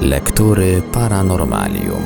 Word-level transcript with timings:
Lektury 0.00 0.82
Paranormalium. 0.92 2.02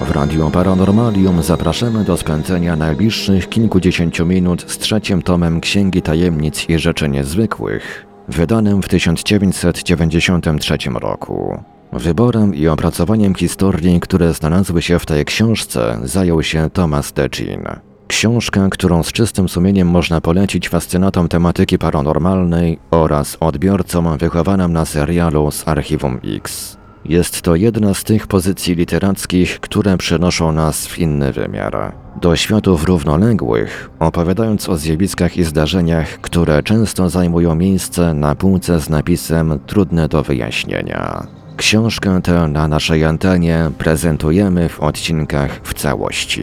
W 0.00 0.10
Radiu 0.10 0.50
Paranormalium 0.50 1.42
zapraszamy 1.42 2.04
do 2.04 2.16
spędzenia 2.16 2.76
najbliższych 2.76 3.48
kilkudziesięciu 3.48 4.26
minut 4.26 4.64
z 4.70 4.78
trzecim 4.78 5.22
tomem 5.22 5.60
Księgi 5.60 6.02
Tajemnic 6.02 6.68
i 6.68 6.78
Rzeczy 6.78 7.08
Niezwykłych, 7.08 8.06
wydanym 8.28 8.82
w 8.82 8.88
1993 8.88 10.78
roku. 10.94 11.62
Wyborem 11.92 12.54
i 12.54 12.68
opracowaniem 12.68 13.34
historii, 13.34 14.00
które 14.00 14.34
znalazły 14.34 14.82
się 14.82 14.98
w 14.98 15.06
tej 15.06 15.24
książce, 15.24 15.98
zajął 16.02 16.42
się 16.42 16.70
Thomas 16.72 17.12
Decin. 17.12 17.64
Książka, 18.06 18.68
którą 18.70 19.02
z 19.02 19.12
czystym 19.12 19.48
sumieniem 19.48 19.88
można 19.88 20.20
polecić 20.20 20.68
fascynatom 20.68 21.28
tematyki 21.28 21.78
paranormalnej 21.78 22.78
oraz 22.90 23.36
odbiorcom 23.40 24.18
wychowanym 24.18 24.72
na 24.72 24.84
serialu 24.84 25.50
z 25.50 25.68
Archiwum 25.68 26.20
X. 26.24 26.75
Jest 27.08 27.42
to 27.42 27.56
jedna 27.56 27.94
z 27.94 28.04
tych 28.04 28.26
pozycji 28.26 28.74
literackich, 28.74 29.60
które 29.60 29.98
przenoszą 29.98 30.52
nas 30.52 30.86
w 30.86 30.98
inny 30.98 31.32
wymiar. 31.32 31.92
Do 32.20 32.36
światów 32.36 32.84
równoległych, 32.84 33.90
opowiadając 33.98 34.68
o 34.68 34.76
zjawiskach 34.76 35.36
i 35.36 35.44
zdarzeniach, 35.44 36.08
które 36.20 36.62
często 36.62 37.10
zajmują 37.10 37.54
miejsce 37.54 38.14
na 38.14 38.34
półce 38.34 38.80
z 38.80 38.88
napisem 38.88 39.58
trudne 39.66 40.08
do 40.08 40.22
wyjaśnienia. 40.22 41.26
Książkę 41.56 42.20
tę 42.22 42.48
na 42.48 42.68
naszej 42.68 43.04
antenie 43.04 43.70
prezentujemy 43.78 44.68
w 44.68 44.80
odcinkach 44.80 45.60
w 45.62 45.74
całości. 45.74 46.42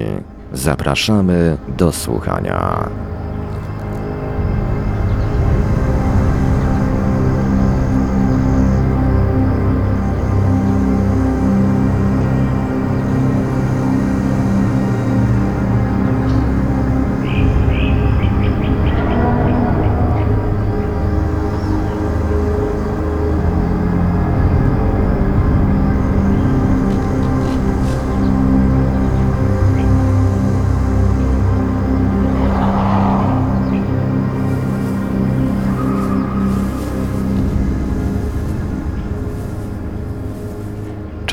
Zapraszamy 0.54 1.58
do 1.78 1.92
słuchania. 1.92 2.90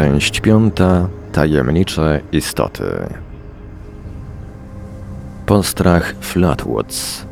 Część 0.01 0.41
piąta. 0.41 1.09
Tajemnicze 1.33 2.21
istoty. 2.33 2.85
Postrach 5.47 6.15
Flatwoods. 6.21 7.27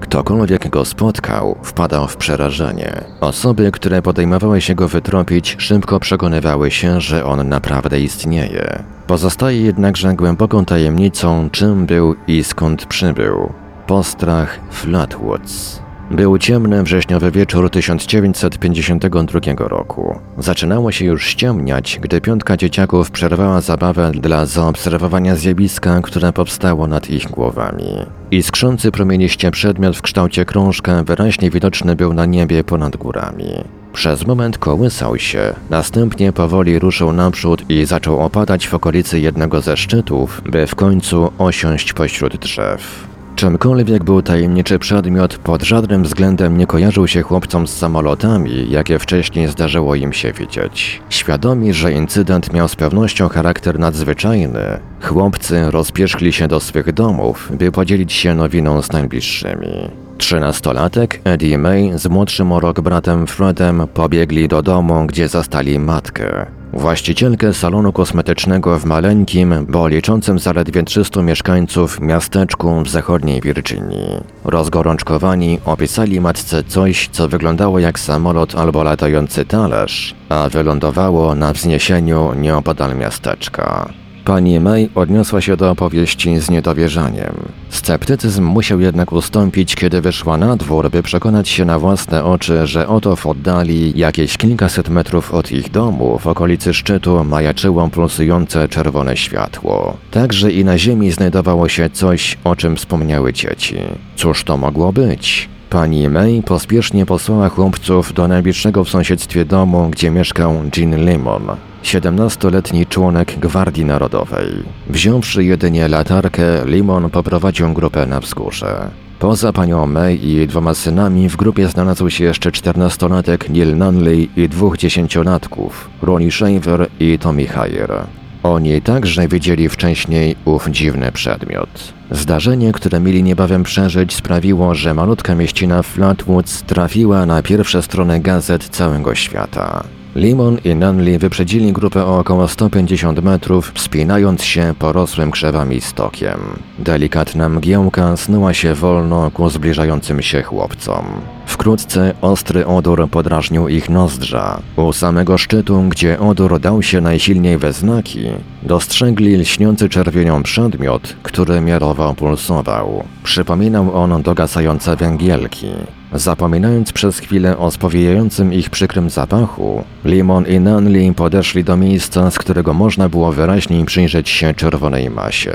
Ktokolwiek 0.00 0.68
go 0.68 0.84
spotkał, 0.84 1.58
wpadał 1.62 2.08
w 2.08 2.16
przerażenie. 2.16 3.04
Osoby, 3.20 3.70
które 3.72 4.02
podejmowały 4.02 4.60
się 4.60 4.74
go 4.74 4.88
wytropić, 4.88 5.56
szybko 5.58 6.00
przekonywały 6.00 6.70
się, 6.70 7.00
że 7.00 7.24
on 7.24 7.48
naprawdę 7.48 8.00
istnieje. 8.00 8.82
Pozostaje 9.06 9.62
jednakże 9.62 10.14
głęboką 10.14 10.64
tajemnicą, 10.64 11.50
czym 11.50 11.86
był 11.86 12.14
i 12.26 12.44
skąd 12.44 12.86
przybył. 12.86 13.52
Postrach 13.86 14.60
Flatwoods. 14.70 15.82
Był 16.10 16.38
ciemny 16.38 16.82
wrześniowy 16.82 17.30
wieczór 17.30 17.70
1952 17.70 19.40
roku. 19.58 20.18
Zaczynało 20.38 20.92
się 20.92 21.04
już 21.04 21.26
ściemniać, 21.26 21.98
gdy 22.02 22.20
piątka 22.20 22.56
dzieciaków 22.56 23.10
przerwała 23.10 23.60
zabawę 23.60 24.12
dla 24.14 24.46
zaobserwowania 24.46 25.36
zjawiska, 25.36 26.00
które 26.00 26.32
powstało 26.32 26.86
nad 26.86 27.10
ich 27.10 27.30
głowami. 27.30 27.86
Iskrzący 28.30 28.92
promieniście 28.92 29.50
przedmiot 29.50 29.96
w 29.96 30.02
kształcie 30.02 30.44
krążka 30.44 31.04
wyraźnie 31.04 31.50
widoczny 31.50 31.96
był 31.96 32.14
na 32.14 32.26
niebie 32.26 32.64
ponad 32.64 32.96
górami. 32.96 33.54
Przez 33.92 34.26
moment 34.26 34.58
kołysał 34.58 35.18
się, 35.18 35.54
następnie 35.70 36.32
powoli 36.32 36.78
ruszył 36.78 37.12
naprzód 37.12 37.70
i 37.70 37.84
zaczął 37.84 38.20
opadać 38.20 38.68
w 38.68 38.74
okolicy 38.74 39.20
jednego 39.20 39.60
ze 39.60 39.76
szczytów, 39.76 40.42
by 40.44 40.66
w 40.66 40.74
końcu 40.74 41.32
osiąść 41.38 41.92
pośród 41.92 42.36
drzew. 42.36 43.11
Czymkolwiek 43.42 44.04
był 44.04 44.22
tajemniczy 44.22 44.78
przedmiot, 44.78 45.38
pod 45.38 45.62
żadnym 45.62 46.02
względem 46.02 46.58
nie 46.58 46.66
kojarzył 46.66 47.08
się 47.08 47.22
chłopcom 47.22 47.66
z 47.66 47.76
samolotami, 47.76 48.70
jakie 48.70 48.98
wcześniej 48.98 49.48
zdarzyło 49.48 49.94
im 49.94 50.12
się 50.12 50.32
widzieć. 50.32 51.02
Świadomi, 51.10 51.72
że 51.72 51.92
incydent 51.92 52.52
miał 52.52 52.68
z 52.68 52.76
pewnością 52.76 53.28
charakter 53.28 53.78
nadzwyczajny, 53.78 54.80
chłopcy 55.00 55.70
rozpierzchli 55.70 56.32
się 56.32 56.48
do 56.48 56.60
swych 56.60 56.92
domów, 56.92 57.52
by 57.58 57.72
podzielić 57.72 58.12
się 58.12 58.34
nowiną 58.34 58.82
z 58.82 58.92
najbliższymi. 58.92 59.90
Trzynastolatek 60.18 61.20
Eddie 61.24 61.58
May 61.58 61.98
z 61.98 62.06
młodszym 62.06 62.52
o 62.52 62.60
rok 62.60 62.80
bratem 62.80 63.26
Fredem 63.26 63.82
pobiegli 63.94 64.48
do 64.48 64.62
domu, 64.62 65.06
gdzie 65.06 65.28
zastali 65.28 65.78
matkę. 65.78 66.46
Właścicielkę 66.72 67.54
salonu 67.54 67.92
kosmetycznego 67.92 68.78
w 68.78 68.84
maleńkim, 68.84 69.66
bo 69.68 69.88
liczącym 69.88 70.38
zaledwie 70.38 70.82
300 70.82 71.22
mieszkańców 71.22 72.00
miasteczku 72.00 72.82
w 72.82 72.88
zachodniej 72.88 73.40
Virginii. 73.40 74.20
Rozgorączkowani 74.44 75.58
opisali 75.64 76.20
matce 76.20 76.64
coś, 76.64 77.08
co 77.12 77.28
wyglądało 77.28 77.78
jak 77.78 77.98
samolot 77.98 78.54
albo 78.54 78.82
latający 78.82 79.44
talerz, 79.44 80.14
a 80.28 80.48
wylądowało 80.48 81.34
na 81.34 81.52
wzniesieniu 81.52 82.34
nieopodal 82.34 82.96
miasteczka. 82.96 84.01
Pani 84.24 84.60
May 84.60 84.88
odniosła 84.94 85.40
się 85.40 85.56
do 85.56 85.70
opowieści 85.70 86.38
z 86.38 86.50
niedowierzaniem. 86.50 87.34
Sceptycyzm 87.68 88.44
musiał 88.44 88.80
jednak 88.80 89.12
ustąpić, 89.12 89.74
kiedy 89.74 90.00
wyszła 90.00 90.36
na 90.36 90.56
dwór, 90.56 90.90
by 90.90 91.02
przekonać 91.02 91.48
się 91.48 91.64
na 91.64 91.78
własne 91.78 92.24
oczy, 92.24 92.66
że 92.66 92.88
oto 92.88 93.16
w 93.16 93.26
oddali, 93.26 93.92
jakieś 93.98 94.36
kilkaset 94.36 94.88
metrów 94.88 95.34
od 95.34 95.52
ich 95.52 95.70
domu, 95.70 96.18
w 96.18 96.26
okolicy 96.26 96.74
szczytu 96.74 97.24
majaczyło 97.24 97.88
pulsujące 97.88 98.68
czerwone 98.68 99.16
światło. 99.16 99.96
Także 100.10 100.52
i 100.52 100.64
na 100.64 100.78
ziemi 100.78 101.10
znajdowało 101.10 101.68
się 101.68 101.90
coś, 101.90 102.38
o 102.44 102.56
czym 102.56 102.76
wspomniały 102.76 103.32
dzieci. 103.32 103.76
Cóż 104.16 104.44
to 104.44 104.56
mogło 104.56 104.92
być? 104.92 105.51
Pani 105.72 106.08
May 106.08 106.42
pospiesznie 106.42 107.06
posłała 107.06 107.48
chłopców 107.48 108.12
do 108.12 108.28
najbliższego 108.28 108.84
w 108.84 108.90
sąsiedztwie 108.90 109.44
domu, 109.44 109.88
gdzie 109.90 110.10
mieszkał 110.10 110.54
Jean 110.76 111.04
Lemon, 111.04 111.42
17-letni 111.84 112.86
członek 112.86 113.38
Gwardii 113.38 113.84
Narodowej. 113.84 114.46
Wziąwszy 114.86 115.44
jedynie 115.44 115.88
latarkę, 115.88 116.42
Limon 116.66 117.10
poprowadził 117.10 117.72
grupę 117.72 118.06
na 118.06 118.20
wzgórze. 118.20 118.90
Poza 119.18 119.52
panią 119.52 119.86
May 119.86 120.26
i 120.26 120.46
dwoma 120.46 120.74
synami 120.74 121.28
w 121.28 121.36
grupie 121.36 121.68
znalazł 121.68 122.10
się 122.10 122.24
jeszcze 122.24 122.50
14-latek 122.50 123.50
Neil 123.50 123.76
Nunley 123.76 124.30
i 124.36 124.48
dwóch 124.48 124.76
dziesięciolatków, 124.76 125.90
Ronnie 126.02 126.30
Shaver 126.30 126.88
i 127.00 127.18
Tommy 127.18 127.46
Hayer. 127.46 128.06
Oni 128.42 128.82
także 128.82 129.28
widzieli 129.28 129.68
wcześniej 129.68 130.36
ów 130.44 130.68
dziwny 130.70 131.12
przedmiot. 131.12 131.92
Zdarzenie, 132.10 132.72
które 132.72 133.00
mieli 133.00 133.22
niebawem 133.22 133.62
przeżyć, 133.62 134.14
sprawiło, 134.14 134.74
że 134.74 134.94
malutka 134.94 135.34
mieścina 135.34 135.82
Flatwoods 135.82 136.62
trafiła 136.62 137.26
na 137.26 137.42
pierwsze 137.42 137.82
strony 137.82 138.20
gazet 138.20 138.68
całego 138.68 139.14
świata. 139.14 139.84
Limon 140.14 140.58
i 140.64 140.74
Nunley 140.74 141.18
wyprzedzili 141.18 141.72
grupę 141.72 142.04
o 142.04 142.18
około 142.18 142.48
150 142.48 143.22
metrów, 143.22 143.72
wspinając 143.74 144.44
się 144.44 144.74
porosłym 144.78 145.30
krzewami 145.30 145.80
stokiem. 145.80 146.38
Delikatna 146.78 147.48
mgiełka 147.48 148.16
snuła 148.16 148.54
się 148.54 148.74
wolno 148.74 149.30
ku 149.30 149.50
zbliżającym 149.50 150.22
się 150.22 150.42
chłopcom. 150.42 151.04
Wkrótce 151.46 152.14
ostry 152.20 152.66
odór 152.66 153.08
podrażnił 153.10 153.68
ich 153.68 153.90
nozdrza. 153.90 154.60
U 154.76 154.92
samego 154.92 155.38
szczytu, 155.38 155.82
gdzie 155.88 156.20
odór 156.20 156.60
dał 156.60 156.82
się 156.82 157.00
najsilniej 157.00 157.58
we 157.58 157.72
znaki, 157.72 158.26
dostrzegli 158.62 159.36
lśniący 159.36 159.88
czerwienią 159.88 160.42
przedmiot, 160.42 161.16
który 161.22 161.60
miarowo 161.60 162.14
pulsował. 162.14 163.04
Przypominał 163.22 163.96
on 163.96 164.22
dogasające 164.22 164.96
węgielki. 164.96 165.66
Zapominając 166.14 166.92
przez 166.92 167.18
chwilę 167.18 167.58
o 167.58 167.70
spowijającym 167.70 168.52
ich 168.52 168.70
przykrym 168.70 169.10
zapachu, 169.10 169.84
Limon 170.04 170.46
i 170.46 170.60
Nunley 170.60 171.14
podeszli 171.14 171.64
do 171.64 171.76
miejsca, 171.76 172.30
z 172.30 172.38
którego 172.38 172.74
można 172.74 173.08
było 173.08 173.32
wyraźniej 173.32 173.84
przyjrzeć 173.84 174.28
się 174.28 174.54
czerwonej 174.54 175.10
masie. 175.10 175.52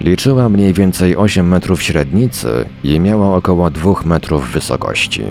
Liczyła 0.00 0.48
mniej 0.48 0.72
więcej 0.72 1.16
8 1.16 1.48
metrów 1.48 1.82
średnicy 1.82 2.64
i 2.84 3.00
miała 3.00 3.36
około 3.36 3.70
2 3.70 3.92
metrów 4.04 4.52
wysokości. 4.52 5.22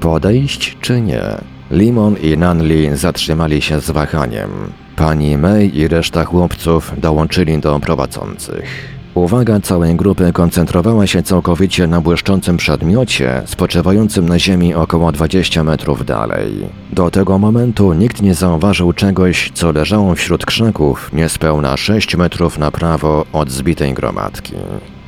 Podejść 0.00 0.76
czy 0.80 1.00
nie? 1.00 1.22
Limon 1.70 2.16
i 2.16 2.38
Nunley 2.38 2.96
zatrzymali 2.96 3.62
się 3.62 3.80
z 3.80 3.90
wahaniem. 3.90 4.50
Pani 4.96 5.38
May 5.38 5.76
i 5.76 5.88
reszta 5.88 6.24
chłopców 6.24 6.92
dołączyli 7.00 7.58
do 7.58 7.80
prowadzących. 7.80 9.01
Uwaga 9.14 9.60
całej 9.60 9.94
grupy 9.96 10.32
koncentrowała 10.32 11.06
się 11.06 11.22
całkowicie 11.22 11.86
na 11.86 12.00
błyszczącym 12.00 12.56
przedmiocie 12.56 13.42
spoczywającym 13.46 14.28
na 14.28 14.38
ziemi 14.38 14.74
około 14.74 15.12
20 15.12 15.64
metrów 15.64 16.04
dalej. 16.06 16.52
Do 16.92 17.10
tego 17.10 17.38
momentu 17.38 17.92
nikt 17.92 18.22
nie 18.22 18.34
zauważył 18.34 18.92
czegoś, 18.92 19.50
co 19.54 19.72
leżało 19.72 20.14
wśród 20.14 20.46
krzaków 20.46 21.10
niespełna 21.12 21.76
6 21.76 22.16
metrów 22.16 22.58
na 22.58 22.70
prawo 22.70 23.26
od 23.32 23.50
zbitej 23.50 23.94
gromadki. 23.94 24.54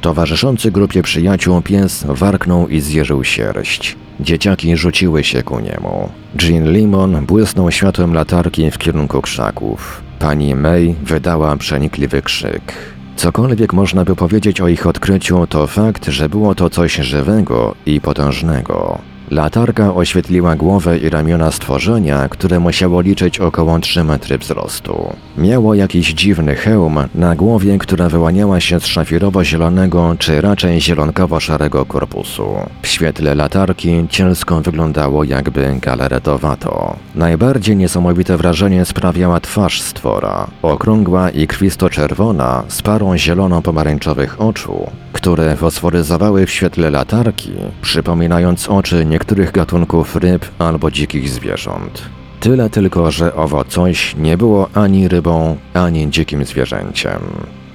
Towarzyszący 0.00 0.70
grupie 0.70 1.02
przyjaciół 1.02 1.62
pies 1.62 2.04
warknął 2.08 2.68
i 2.68 2.80
zjeżył 2.80 3.24
sierść. 3.24 3.96
Dzieciaki 4.20 4.76
rzuciły 4.76 5.24
się 5.24 5.42
ku 5.42 5.60
niemu. 5.60 6.08
Jean 6.42 6.72
Limon 6.72 7.26
błysnął 7.26 7.70
światłem 7.70 8.14
latarki 8.14 8.70
w 8.70 8.78
kierunku 8.78 9.22
krzaków. 9.22 10.02
Pani 10.18 10.54
May 10.54 10.94
wydała 11.02 11.56
przenikliwy 11.56 12.22
krzyk. 12.22 12.93
Cokolwiek 13.16 13.72
można 13.72 14.04
by 14.04 14.16
powiedzieć 14.16 14.60
o 14.60 14.68
ich 14.68 14.86
odkryciu, 14.86 15.46
to 15.46 15.66
fakt, 15.66 16.06
że 16.08 16.28
było 16.28 16.54
to 16.54 16.70
coś 16.70 16.94
żywego 16.94 17.74
i 17.86 18.00
potężnego. 18.00 18.98
Latarka 19.30 19.94
oświetliła 19.94 20.56
głowę 20.56 20.98
i 20.98 21.10
ramiona 21.10 21.50
stworzenia, 21.50 22.28
które 22.28 22.60
musiało 22.60 23.00
liczyć 23.00 23.40
około 23.40 23.78
3 23.78 24.04
metry 24.04 24.38
wzrostu. 24.38 25.12
Miało 25.38 25.74
jakiś 25.74 26.14
dziwny 26.14 26.54
hełm 26.54 26.98
na 27.14 27.36
głowie, 27.36 27.78
która 27.78 28.08
wyłaniała 28.08 28.60
się 28.60 28.80
z 28.80 28.86
szafirowo-zielonego 28.86 30.16
czy 30.18 30.40
raczej 30.40 30.80
zielonkowo-szarego 30.80 31.86
korpusu. 31.86 32.44
W 32.82 32.86
świetle 32.86 33.34
latarki 33.34 34.06
cielsko 34.10 34.60
wyglądało 34.60 35.24
jakby 35.24 35.78
galaretowato. 35.82 36.96
Najbardziej 37.14 37.76
niesamowite 37.76 38.36
wrażenie 38.36 38.84
sprawiała 38.84 39.40
twarz 39.40 39.82
stwora, 39.82 40.46
okrągła 40.62 41.30
i 41.30 41.46
krwisto-czerwona 41.46 42.62
z 42.68 42.82
parą 42.82 43.16
zielono-pomarańczowych 43.16 44.40
oczu, 44.40 44.86
które 45.12 45.56
fosforyzowały 45.56 46.46
w 46.46 46.50
świetle 46.50 46.90
latarki, 46.90 47.52
przypominając 47.82 48.68
oczy 48.68 49.04
niektórych 49.14 49.52
gatunków 49.52 50.16
ryb 50.16 50.44
albo 50.58 50.90
dzikich 50.90 51.28
zwierząt. 51.28 52.02
Tyle 52.40 52.70
tylko, 52.70 53.10
że 53.10 53.34
owo 53.34 53.64
coś 53.64 54.16
nie 54.16 54.36
było 54.36 54.68
ani 54.74 55.08
rybą, 55.08 55.56
ani 55.74 56.10
dzikim 56.10 56.44
zwierzęciem. 56.44 57.20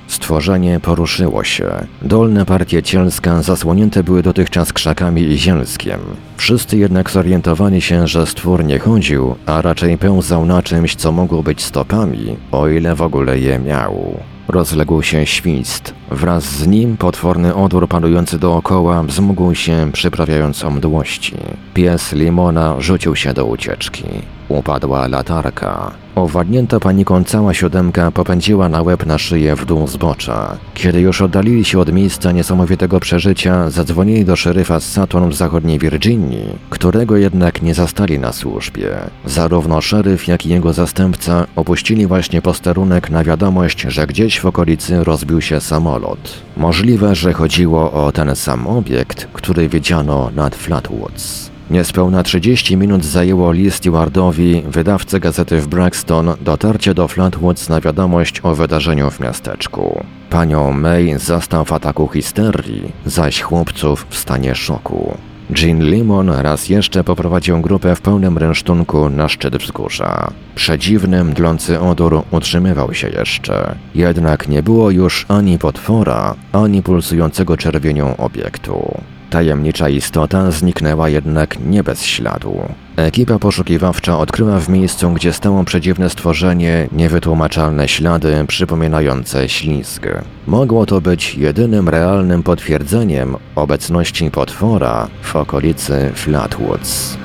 Stworzenie 0.08 0.80
poruszyło 0.80 1.44
się. 1.44 1.70
Dolne 2.02 2.46
partie 2.46 2.84
cielska 2.84 3.42
zasłonięte 3.42 4.04
były 4.04 4.24
dotychczas 4.24 4.74
krzakami 4.74 5.22
i 5.22 5.38
zielskiem. 5.38 6.00
Wszyscy 6.38 6.78
jednak 6.78 7.10
zorientowali 7.10 7.82
się, 7.82 8.08
że 8.08 8.26
stwór 8.26 8.66
nie 8.66 8.80
chodził, 8.80 9.36
a 9.46 9.62
raczej 9.62 9.98
pełzał 9.98 10.46
na 10.46 10.64
czymś, 10.64 10.96
co 10.96 11.12
mogło 11.12 11.44
być 11.44 11.64
stopami, 11.64 12.38
o 12.52 12.68
ile 12.68 12.96
w 12.96 13.02
ogóle 13.02 13.40
je 13.40 13.60
miał. 13.60 14.20
Rozległ 14.50 15.02
się 15.02 15.26
świst. 15.26 15.94
Wraz 16.12 16.44
z 16.44 16.68
nim 16.68 16.98
potworny 16.98 17.56
odór 17.56 17.88
panujący 17.88 18.40
dookoła 18.40 19.04
wzmógł 19.04 19.56
się, 19.56 19.90
przyprawiając 19.94 20.66
o 20.66 20.70
mdłości. 20.70 21.34
Pies 21.74 22.14
Limona 22.14 22.76
rzucił 22.80 23.16
się 23.16 23.34
do 23.34 23.46
ucieczki. 23.46 24.04
Upadła 24.50 25.08
latarka. 25.08 25.92
Owładnięta 26.16 26.80
paniką 26.80 27.24
cała 27.24 27.54
siódemka 27.54 28.12
popędziła 28.12 28.70
na 28.70 28.82
łeb 28.82 29.06
na 29.06 29.18
szyję 29.18 29.56
w 29.56 29.66
dół 29.66 29.88
zbocza. 29.88 30.58
Kiedy 30.74 31.02
już 31.02 31.22
oddalili 31.22 31.66
się 31.66 31.80
od 31.80 31.94
miejsca 31.94 32.32
niesamowitego 32.32 33.00
przeżycia, 33.00 33.70
zadzwonili 33.70 34.26
do 34.26 34.36
szeryfa 34.36 34.80
z 34.80 34.92
Saturn 34.92 35.30
w 35.30 35.36
zachodniej 35.36 35.80
Virginii, 35.80 36.46
którego 36.70 37.18
jednak 37.18 37.62
nie 37.62 37.74
zastali 37.74 38.20
na 38.20 38.34
służbie. 38.34 38.98
Zarówno 39.26 39.82
szeryf, 39.82 40.28
jak 40.28 40.46
i 40.46 40.50
jego 40.50 40.74
zastępca 40.74 41.46
opuścili 41.56 42.08
właśnie 42.08 42.42
posterunek 42.42 43.10
na 43.10 43.24
wiadomość, 43.24 43.82
że 43.82 44.08
gdzieś 44.08 44.40
w 44.40 44.46
okolicy 44.46 45.04
rozbił 45.04 45.42
się 45.42 45.60
samolot. 45.62 46.42
Możliwe, 46.58 47.16
że 47.16 47.34
chodziło 47.34 47.92
o 47.92 48.12
ten 48.12 48.36
sam 48.36 48.68
obiekt, 48.68 49.28
który 49.34 49.70
widziano 49.70 50.32
nad 50.36 50.56
Flatwoods. 50.56 51.49
Niespełna 51.70 52.24
30 52.24 52.78
minut 52.78 53.06
zajęło 53.06 53.52
Lee 53.52 53.72
Stewardowi, 53.72 54.64
wydawcy 54.68 55.20
gazety 55.20 55.62
w 55.62 55.68
Braxton, 55.68 56.34
dotarcie 56.42 56.94
do 56.94 57.08
Flatwoods 57.08 57.70
na 57.70 57.82
wiadomość 57.82 58.40
o 58.44 58.56
wydarzeniu 58.56 59.10
w 59.10 59.20
miasteczku. 59.20 60.04
Panią 60.30 60.74
May 60.74 61.20
zastał 61.20 61.66
w 61.66 61.74
ataku 61.74 62.08
histerii, 62.08 62.92
zaś 63.06 63.42
chłopców 63.42 64.06
w 64.10 64.18
stanie 64.18 64.56
szoku. 64.56 65.18
Jean 65.58 65.84
Limon 65.84 66.30
raz 66.30 66.70
jeszcze 66.70 67.04
poprowadził 67.04 67.62
grupę 67.62 67.96
w 67.96 68.02
pełnym 68.02 68.38
rynsztunku 68.38 69.10
na 69.10 69.30
szczyt 69.30 69.58
wzgórza. 69.58 70.32
Przedziwny, 70.56 71.24
mdlący 71.24 71.80
odór 71.80 72.24
utrzymywał 72.32 72.94
się 72.94 73.10
jeszcze. 73.10 73.76
Jednak 73.96 74.48
nie 74.48 74.64
było 74.64 74.92
już 74.92 75.26
ani 75.28 75.60
potwora, 75.60 76.36
ani 76.52 76.84
pulsującego 76.84 77.58
czerwienią 77.58 78.18
obiektu. 78.18 79.02
Tajemnicza 79.30 79.90
istota 79.90 80.52
zniknęła 80.52 81.10
jednak 81.10 81.60
nie 81.60 81.84
bez 81.84 82.04
śladu. 82.06 82.62
Ekipa 82.96 83.40
poszukiwawcza 83.40 84.18
odkryła 84.18 84.60
w 84.60 84.70
miejscu, 84.70 85.12
gdzie 85.12 85.34
stało 85.34 85.64
przedziwne 85.64 86.10
stworzenie, 86.10 86.88
niewytłumaczalne 86.92 87.88
ślady 87.88 88.46
przypominające 88.48 89.50
ślizg. 89.50 90.08
Mogło 90.48 90.86
to 90.86 91.02
być 91.02 91.36
jedynym 91.36 91.90
realnym 91.90 92.44
potwierdzeniem 92.44 93.36
obecności 93.56 94.32
potwora 94.32 95.08
w 95.22 95.36
okolicy 95.36 96.12
Flatwoods. 96.16 97.18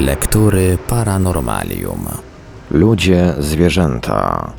Lektury 0.00 0.78
Paranormalium. 0.88 2.08
Ludzie, 2.70 3.34
zwierzęta. 3.38 4.52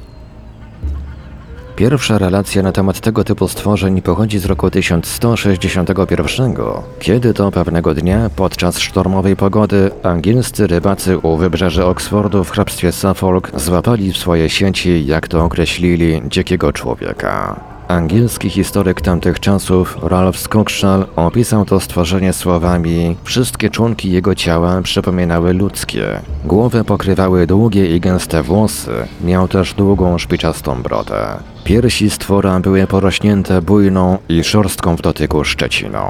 Pierwsza 1.75 2.17
relacja 2.17 2.63
na 2.63 2.71
temat 2.71 2.99
tego 2.99 3.23
typu 3.23 3.47
stworzeń 3.47 4.01
pochodzi 4.01 4.39
z 4.39 4.45
roku 4.45 4.69
1161, 4.71 6.53
kiedy 6.99 7.33
to 7.33 7.51
pewnego 7.51 7.93
dnia 7.93 8.29
podczas 8.35 8.79
sztormowej 8.79 9.35
pogody 9.35 9.91
angielscy 10.03 10.67
rybacy 10.67 11.17
u 11.17 11.37
wybrzeży 11.37 11.85
Oksfordu 11.85 12.43
w 12.43 12.51
hrabstwie 12.51 12.91
Suffolk 12.91 13.51
złapali 13.55 14.13
w 14.13 14.17
swoje 14.17 14.49
sieci, 14.49 15.05
jak 15.05 15.27
to 15.27 15.43
określili, 15.45 16.21
dzikiego 16.29 16.73
człowieka. 16.73 17.59
Angielski 17.91 18.49
historyk 18.49 19.01
tamtych 19.01 19.39
czasów, 19.39 19.97
Ralph 20.03 20.39
Skokshall, 20.39 21.05
opisał 21.15 21.65
to 21.65 21.79
stworzenie 21.79 22.33
słowami 22.33 23.15
Wszystkie 23.23 23.69
członki 23.69 24.11
jego 24.11 24.35
ciała 24.35 24.81
przypominały 24.81 25.53
ludzkie. 25.53 26.21
Głowę 26.45 26.83
pokrywały 26.83 27.47
długie 27.47 27.95
i 27.95 27.99
gęste 27.99 28.43
włosy, 28.43 28.91
miał 29.23 29.47
też 29.47 29.73
długą 29.73 30.17
szpiczastą 30.17 30.81
brodę. 30.81 31.37
Piersi 31.63 32.09
stwora 32.09 32.59
były 32.59 32.87
porośnięte 32.87 33.61
bujną 33.61 34.17
i 34.29 34.43
szorstką 34.43 34.95
w 34.95 35.01
dotyku 35.01 35.43
szczeciną. 35.43 36.09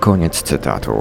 Koniec 0.00 0.42
cytatu. 0.42 0.92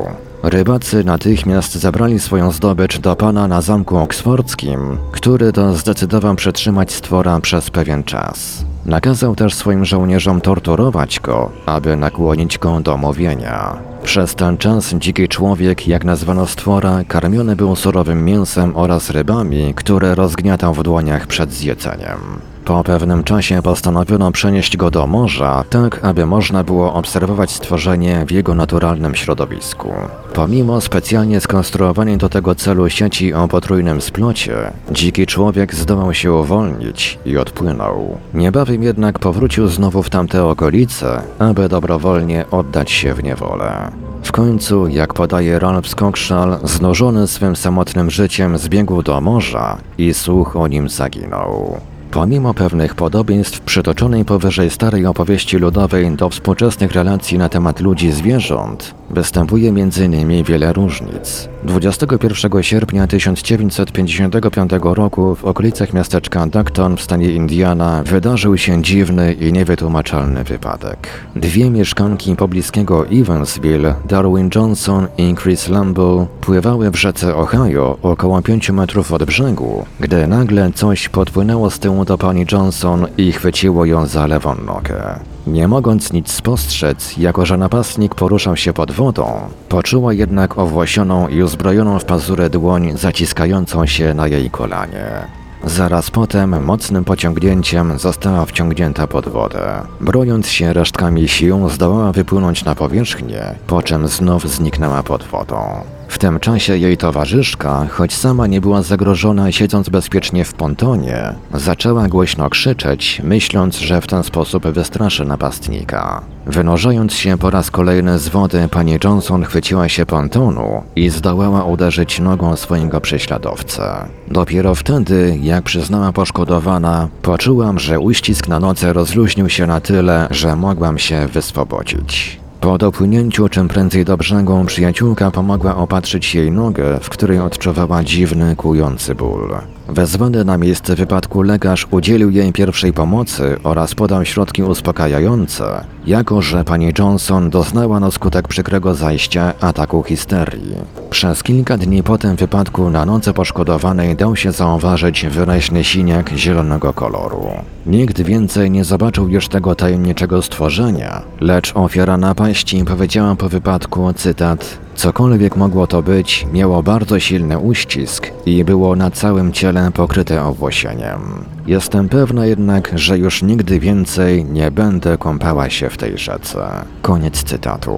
Rybacy 0.44 1.04
natychmiast 1.04 1.76
zabrali 1.76 2.20
swoją 2.20 2.52
zdobycz 2.52 3.00
do 3.00 3.16
pana 3.16 3.48
na 3.48 3.62
zamku 3.62 3.98
oksfordzkim, 3.98 4.98
który 5.12 5.52
to 5.52 5.74
zdecydował 5.74 6.36
przetrzymać 6.36 6.94
stwora 6.94 7.40
przez 7.40 7.70
pewien 7.70 8.04
czas. 8.04 8.66
Nakazał 8.86 9.36
też 9.36 9.54
swoim 9.54 9.86
żołnierzom 9.86 10.42
torturować 10.42 11.20
go, 11.20 11.52
aby 11.66 11.96
nakłonić 11.96 12.58
go 12.58 12.80
do 12.80 12.98
mówienia. 12.98 13.78
Przez 14.04 14.36
ten 14.36 14.58
czas 14.58 14.94
dziki 14.94 15.28
człowiek, 15.28 15.88
jak 15.88 16.06
nazwano 16.06 16.48
stwora, 16.48 17.04
karmiony 17.08 17.56
był 17.56 17.76
surowym 17.76 18.26
mięsem 18.26 18.78
oraz 18.78 19.10
rybami, 19.10 19.74
które 19.74 20.16
rozgniatał 20.16 20.74
w 20.74 20.84
dłoniach 20.84 21.28
przed 21.28 21.54
zjedzeniem. 21.54 22.20
Po 22.66 22.84
pewnym 22.84 23.24
czasie 23.24 23.62
postanowiono 23.62 24.32
przenieść 24.32 24.78
go 24.78 24.92
do 24.92 25.08
morza, 25.08 25.64
tak 25.70 26.00
aby 26.04 26.26
można 26.26 26.64
było 26.64 26.94
obserwować 26.94 27.52
stworzenie 27.52 28.26
w 28.28 28.32
jego 28.32 28.56
naturalnym 28.56 29.16
środowisku. 29.16 29.94
Pomimo 30.34 30.82
specjalnie 30.82 31.42
skonstruowanej 31.42 32.18
do 32.18 32.30
tego 32.30 32.56
celu 32.56 32.90
sieci 32.90 33.34
o 33.34 33.48
potrójnym 33.48 34.02
splocie, 34.02 34.72
dziki 34.92 35.26
człowiek 35.26 35.76
zdołał 35.76 36.14
się 36.14 36.34
uwolnić 36.34 37.20
i 37.26 37.38
odpłynął. 37.38 38.18
Niebawem 38.34 38.84
jednak 38.84 39.20
powrócił 39.20 39.68
znowu 39.68 40.04
w 40.04 40.10
tamte 40.10 40.46
okolice, 40.46 41.22
aby 41.40 41.70
dobrowolnie 41.70 42.46
oddać 42.52 42.92
się 42.92 43.14
w 43.14 43.24
niewolę. 43.24 43.92
W 44.24 44.32
końcu, 44.32 44.88
jak 44.88 45.14
podaje 45.14 45.60
Ralph 45.60 45.88
Skokshall, 45.88 46.58
znużony 46.64 47.28
swym 47.28 47.56
samotnym 47.56 48.10
życiem 48.10 48.58
zbiegł 48.58 49.04
do 49.04 49.22
morza 49.22 49.78
i 49.98 50.14
słuch 50.14 50.56
o 50.56 50.68
nim 50.68 50.90
zaginął. 50.90 51.80
Pomimo 52.12 52.54
pewnych 52.54 52.96
podobieństw 52.96 53.60
przytoczonej 53.60 54.26
powyżej 54.26 54.70
starej 54.70 55.06
opowieści 55.06 55.58
ludowej 55.58 56.12
do 56.12 56.30
współczesnych 56.30 56.92
relacji 56.92 57.38
na 57.38 57.50
temat 57.50 57.80
ludzi 57.80 58.06
i 58.06 58.12
zwierząt, 58.12 58.96
występuje 59.10 59.70
m.in. 59.70 60.44
wiele 60.44 60.74
różnic. 60.74 61.50
21 61.64 62.64
sierpnia 62.64 63.08
1955 63.08 64.72
roku 64.82 65.36
w 65.36 65.46
okolicach 65.46 65.94
miasteczka 65.94 66.48
Duckton 66.48 66.98
w 66.98 67.02
stanie 67.02 67.32
Indiana 67.32 68.04
wydarzył 68.06 68.58
się 68.58 68.84
dziwny 68.84 69.34
i 69.34 69.54
niewytłumaczalny 69.54 70.44
wypadek. 70.44 71.08
Dwie 71.36 71.70
mieszkanki 71.70 72.36
pobliskiego 72.36 73.08
Evansville, 73.08 73.96
Darwin 74.06 74.50
Johnson 74.56 75.08
i 75.18 75.36
Chris 75.36 75.70
Lambo, 75.70 76.28
pływały 76.42 76.92
w 76.92 76.96
rzece 76.96 77.36
Ohio 77.36 77.98
około 78.02 78.42
5 78.42 78.70
metrów 78.70 79.14
od 79.14 79.24
brzegu, 79.24 79.86
gdy 80.00 80.28
nagle 80.28 80.72
coś 80.76 81.10
podpłynęło 81.10 81.70
z 81.70 81.80
tyłu 81.80 82.06
do 82.06 82.18
pani 82.18 82.46
Johnson 82.52 83.08
i 83.18 83.32
chwyciło 83.32 83.86
ją 83.86 84.06
za 84.06 84.28
lewą 84.28 84.56
nogę. 84.66 85.20
Nie 85.48 85.68
mogąc 85.68 86.14
nic 86.14 86.32
spostrzec, 86.32 87.18
jako 87.18 87.46
że 87.46 87.58
napastnik 87.58 88.16
poruszał 88.16 88.56
się 88.56 88.74
pod 88.74 88.92
wodą, 89.00 89.50
poczuła 89.70 90.14
jednak 90.14 90.58
owłosioną 90.58 91.28
i 91.28 91.44
uzbrojoną 91.44 92.00
w 92.00 92.06
pazurę 92.06 92.50
dłoń 92.50 92.98
zaciskającą 92.98 93.86
się 93.86 94.14
na 94.14 94.28
jej 94.28 94.50
kolanie. 94.50 95.28
Zaraz 95.64 96.12
potem 96.12 96.64
mocnym 96.64 97.06
pociągnięciem 97.06 98.00
została 98.00 98.46
wciągnięta 98.46 99.08
pod 99.08 99.30
wodę. 99.30 99.82
Broniąc 100.02 100.48
się 100.48 100.74
resztkami 100.74 101.28
sił, 101.28 101.70
zdołała 101.70 102.12
wypłynąć 102.12 102.66
na 102.66 102.76
powierzchnię, 102.76 103.56
po 103.68 103.82
czym 103.82 104.08
znów 104.08 104.50
zniknęła 104.50 105.04
pod 105.04 105.24
wodą. 105.24 105.84
W 106.10 106.18
tym 106.18 106.40
czasie 106.40 106.78
jej 106.78 106.98
towarzyszka, 106.98 107.88
choć 107.92 108.14
sama 108.14 108.48
nie 108.48 108.62
była 108.62 108.82
zagrożona 108.82 109.52
siedząc 109.52 109.90
bezpiecznie 109.90 110.46
w 110.46 110.54
pontonie, 110.54 111.34
zaczęła 111.54 112.08
głośno 112.08 112.50
krzyczeć, 112.50 113.22
myśląc, 113.24 113.78
że 113.78 114.02
w 114.02 114.08
ten 114.08 114.24
sposób 114.24 114.68
wystraszy 114.68 115.26
napastnika. 115.26 116.22
Wynurzając 116.46 117.14
się 117.14 117.38
po 117.38 117.50
raz 117.50 117.72
kolejny 117.72 118.20
z 118.20 118.28
wody, 118.28 118.68
pani 118.72 118.98
Johnson 119.04 119.44
chwyciła 119.44 119.90
się 119.90 120.06
pontonu 120.06 120.84
i 120.96 121.10
zdołała 121.10 121.64
uderzyć 121.64 122.20
nogą 122.20 122.56
swojego 122.56 123.02
prześladowcę. 123.02 124.06
Dopiero 124.28 124.76
wtedy, 124.76 125.38
jak 125.42 125.64
przyznała 125.64 126.12
poszkodowana, 126.12 127.08
poczułam, 127.22 127.80
że 127.80 128.00
uścisk 128.00 128.48
na 128.48 128.60
nodze 128.60 128.94
rozluźnił 128.94 129.50
się 129.50 129.68
na 129.68 129.82
tyle, 129.82 130.28
że 130.32 130.56
mogłam 130.56 130.98
się 130.98 131.28
wyswobodzić. 131.28 132.39
Po 132.62 132.78
dopłynięciu 132.78 133.50
czym 133.50 133.68
prędzej 133.68 134.06
do 134.06 134.18
brzegu 134.18 134.66
przyjaciółka 134.66 135.32
pomogła 135.32 135.76
opatrzyć 135.76 136.36
jej 136.36 136.52
nogę, 136.52 137.00
w 137.02 137.10
której 137.10 137.40
odczuwała 137.40 138.04
dziwny, 138.04 138.56
kujący 138.56 139.16
ból. 139.16 139.79
Wezwany 139.92 140.46
na 140.46 140.58
miejsce 140.58 140.96
wypadku 140.96 141.42
lekarz 141.42 141.88
udzielił 141.92 142.30
jej 142.30 142.54
pierwszej 142.54 142.94
pomocy 142.94 143.58
oraz 143.64 143.96
podał 143.96 144.26
środki 144.26 144.64
uspokajające, 144.64 145.86
jako 146.06 146.42
że 146.42 146.64
pani 146.64 146.94
Johnson 147.00 147.50
doznała 147.50 148.00
na 148.00 148.12
skutek 148.12 148.48
przykrego 148.48 148.96
zajścia 148.96 149.54
ataku 149.62 150.04
histerii. 150.04 150.76
Przez 151.10 151.44
kilka 151.44 151.78
dni 151.78 152.04
po 152.04 152.18
tym 152.18 152.36
wypadku 152.36 152.90
na 152.90 153.06
nodze 153.06 153.34
poszkodowanej 153.34 154.16
dał 154.16 154.36
się 154.36 154.52
zauważyć 154.52 155.26
wyraźny 155.26 155.84
siniak 155.84 156.30
zielonego 156.36 156.94
koloru. 156.94 157.50
Nikt 157.86 158.22
więcej 158.22 158.72
nie 158.72 158.84
zobaczył 158.84 159.30
już 159.30 159.48
tego 159.48 159.76
tajemniczego 159.76 160.42
stworzenia, 160.42 161.22
lecz 161.42 161.72
ofiara 161.76 162.18
napaści 162.18 162.86
powiedziała 162.86 163.36
po 163.36 163.50
wypadku, 163.50 164.14
cytat, 164.14 164.80
Cokolwiek 165.00 165.56
mogło 165.56 165.88
to 165.88 166.02
być, 166.02 166.48
miało 166.54 166.84
bardzo 166.84 167.20
silny 167.20 167.60
uścisk 167.60 168.28
i 168.46 168.64
było 168.64 168.96
na 168.96 169.12
całym 169.12 169.52
ciele 169.52 169.92
pokryte 169.92 170.44
owłosieniem. 170.44 171.46
Jestem 171.68 172.10
pewna 172.10 172.46
jednak, 172.46 172.92
że 172.96 173.18
już 173.18 173.44
nigdy 173.44 173.80
więcej 173.80 174.46
nie 174.46 174.72
będę 174.72 175.18
kąpała 175.18 175.70
się 175.70 175.90
w 175.90 175.98
tej 175.98 176.18
rzece. 176.18 176.70
Koniec 177.02 177.44
cytatu. 177.44 177.98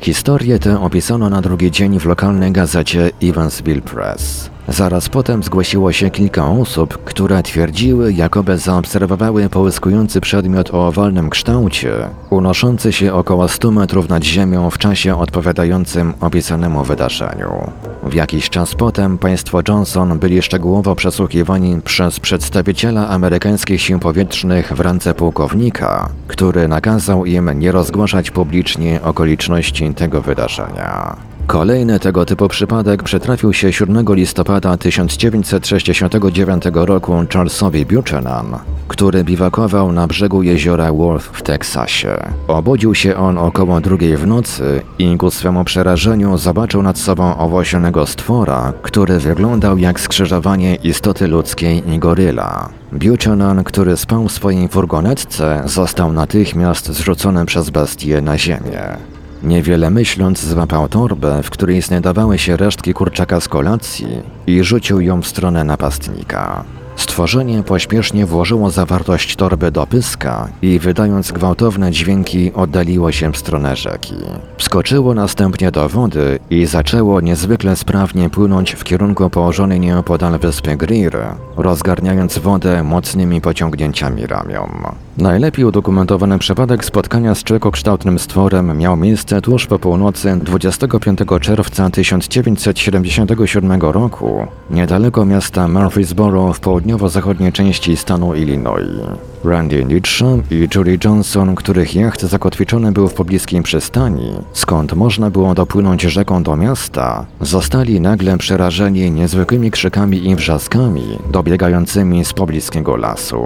Historię 0.00 0.58
tę 0.58 0.80
opisano 0.80 1.30
na 1.30 1.40
drugi 1.40 1.70
dzień 1.70 2.00
w 2.00 2.06
lokalnej 2.06 2.52
gazecie 2.52 3.10
Evansville 3.22 3.82
Press. 3.82 4.50
Zaraz 4.68 5.08
potem 5.08 5.42
zgłosiło 5.42 5.92
się 5.92 6.10
kilka 6.10 6.48
osób, 6.48 7.04
które 7.04 7.42
twierdziły, 7.42 8.12
jakoby 8.12 8.58
zaobserwowały 8.58 9.48
połyskujący 9.48 10.20
przedmiot 10.20 10.74
o 10.74 10.86
owalnym 10.86 11.30
kształcie, 11.30 11.92
unoszący 12.30 12.92
się 12.92 13.14
około 13.14 13.48
100 13.48 13.70
metrów 13.70 14.08
nad 14.08 14.24
ziemią 14.24 14.70
w 14.70 14.78
czasie 14.78 15.18
odpowiadającym 15.18 16.14
opisanemu 16.20 16.84
wydarzeniu. 16.84 17.72
W 18.02 18.14
jakiś 18.14 18.50
czas 18.50 18.74
potem 18.74 19.18
państwo 19.18 19.60
Johnson 19.68 20.18
byli 20.18 20.42
szczegółowo 20.42 20.94
przesłuchiwani 20.94 21.80
przez 21.84 22.20
przedstawiciela 22.20 23.08
amerykańskich 23.08 23.82
sił 23.82 23.98
powietrznych 23.98 24.72
w 24.72 24.80
ręce 24.80 25.14
pułkownika, 25.14 26.08
który 26.26 26.68
nakazał 26.68 27.26
im 27.26 27.58
nie 27.58 27.72
rozgłaszać 27.72 28.30
publicznie 28.30 29.00
okoliczności 29.02 29.94
tego 29.94 30.22
wydarzenia. 30.22 31.27
Kolejny 31.48 32.00
tego 32.00 32.24
typu 32.24 32.48
przypadek 32.48 33.02
przytrafił 33.02 33.52
się 33.52 33.72
7 33.72 34.06
listopada 34.08 34.76
1969 34.76 36.64
roku 36.74 37.12
Charlesowi 37.32 37.86
Buchanan, 37.86 38.58
który 38.88 39.24
biwakował 39.24 39.92
na 39.92 40.06
brzegu 40.06 40.42
jeziora 40.42 40.92
Worth 40.92 41.26
w 41.32 41.42
Teksasie. 41.42 42.16
Obudził 42.48 42.94
się 42.94 43.16
on 43.16 43.38
około 43.38 43.80
drugiej 43.80 44.16
w 44.16 44.26
nocy 44.26 44.82
i 44.98 45.16
ku 45.16 45.30
swemu 45.30 45.64
przerażeniu 45.64 46.38
zobaczył 46.38 46.82
nad 46.82 46.98
sobą 46.98 47.36
owłosionego 47.36 48.06
stwora, 48.06 48.72
który 48.82 49.18
wyglądał 49.18 49.78
jak 49.78 50.00
skrzyżowanie 50.00 50.74
istoty 50.74 51.26
ludzkiej 51.28 51.92
i 51.92 51.98
goryla. 51.98 52.68
Buchanan, 52.92 53.64
który 53.64 53.96
spał 53.96 54.28
w 54.28 54.32
swojej 54.32 54.68
furgonetce, 54.68 55.62
został 55.66 56.12
natychmiast 56.12 56.92
zrzucony 56.92 57.46
przez 57.46 57.70
bestię 57.70 58.20
na 58.20 58.38
ziemię. 58.38 59.17
Niewiele 59.42 59.90
myśląc, 59.90 60.44
złapał 60.44 60.88
torbę, 60.88 61.42
w 61.42 61.50
której 61.50 61.82
znajdowały 61.82 62.38
się 62.38 62.56
resztki 62.56 62.94
kurczaka 62.94 63.40
z 63.40 63.48
kolacji 63.48 64.22
i 64.46 64.64
rzucił 64.64 65.00
ją 65.00 65.22
w 65.22 65.26
stronę 65.26 65.64
napastnika. 65.64 66.64
Stworzenie 66.96 67.62
pośpiesznie 67.62 68.26
włożyło 68.26 68.70
zawartość 68.70 69.36
torby 69.36 69.70
do 69.70 69.86
pyska 69.86 70.48
i 70.62 70.78
wydając 70.78 71.32
gwałtowne 71.32 71.90
dźwięki 71.90 72.52
oddaliło 72.54 73.12
się 73.12 73.32
w 73.32 73.36
stronę 73.36 73.76
rzeki. 73.76 74.14
Wskoczyło 74.56 75.14
następnie 75.14 75.70
do 75.70 75.88
wody 75.88 76.38
i 76.50 76.66
zaczęło 76.66 77.20
niezwykle 77.20 77.76
sprawnie 77.76 78.30
płynąć 78.30 78.72
w 78.72 78.84
kierunku 78.84 79.30
położonej 79.30 79.80
nieopodal 79.80 80.38
wyspy 80.38 80.76
Greer, 80.76 81.34
rozgarniając 81.56 82.38
wodę 82.38 82.82
mocnymi 82.82 83.40
pociągnięciami 83.40 84.26
ramion. 84.26 85.07
Najlepiej 85.18 85.64
udokumentowany 85.64 86.38
przypadek 86.38 86.84
spotkania 86.84 87.34
z 87.34 87.44
czekokształtnym 87.44 88.18
stworem 88.18 88.78
miał 88.78 88.96
miejsce 88.96 89.40
tuż 89.40 89.66
po 89.66 89.78
północy 89.78 90.38
25 90.42 91.18
czerwca 91.40 91.90
1977 91.90 93.80
roku, 93.80 94.46
niedaleko 94.70 95.24
miasta 95.24 95.68
Murfreesboro 95.68 96.52
w 96.52 96.60
południowo-zachodniej 96.60 97.52
części 97.52 97.96
stanu 97.96 98.34
Illinois. 98.34 99.00
Randy 99.44 99.84
Nitscham 99.84 100.42
i 100.50 100.68
Julie 100.74 100.98
Johnson, 101.04 101.54
których 101.54 101.94
jacht 101.94 102.22
zakotwiczony 102.22 102.92
był 102.92 103.08
w 103.08 103.14
pobliskiej 103.14 103.62
przystani, 103.62 104.32
skąd 104.52 104.92
można 104.92 105.30
było 105.30 105.54
dopłynąć 105.54 106.02
rzeką 106.02 106.42
do 106.42 106.56
miasta, 106.56 107.26
zostali 107.40 108.00
nagle 108.00 108.38
przerażeni 108.38 109.10
niezwykłymi 109.10 109.70
krzykami 109.70 110.30
i 110.30 110.36
wrzaskami 110.36 111.18
dobiegającymi 111.32 112.24
z 112.24 112.32
pobliskiego 112.32 112.96
lasu. 112.96 113.42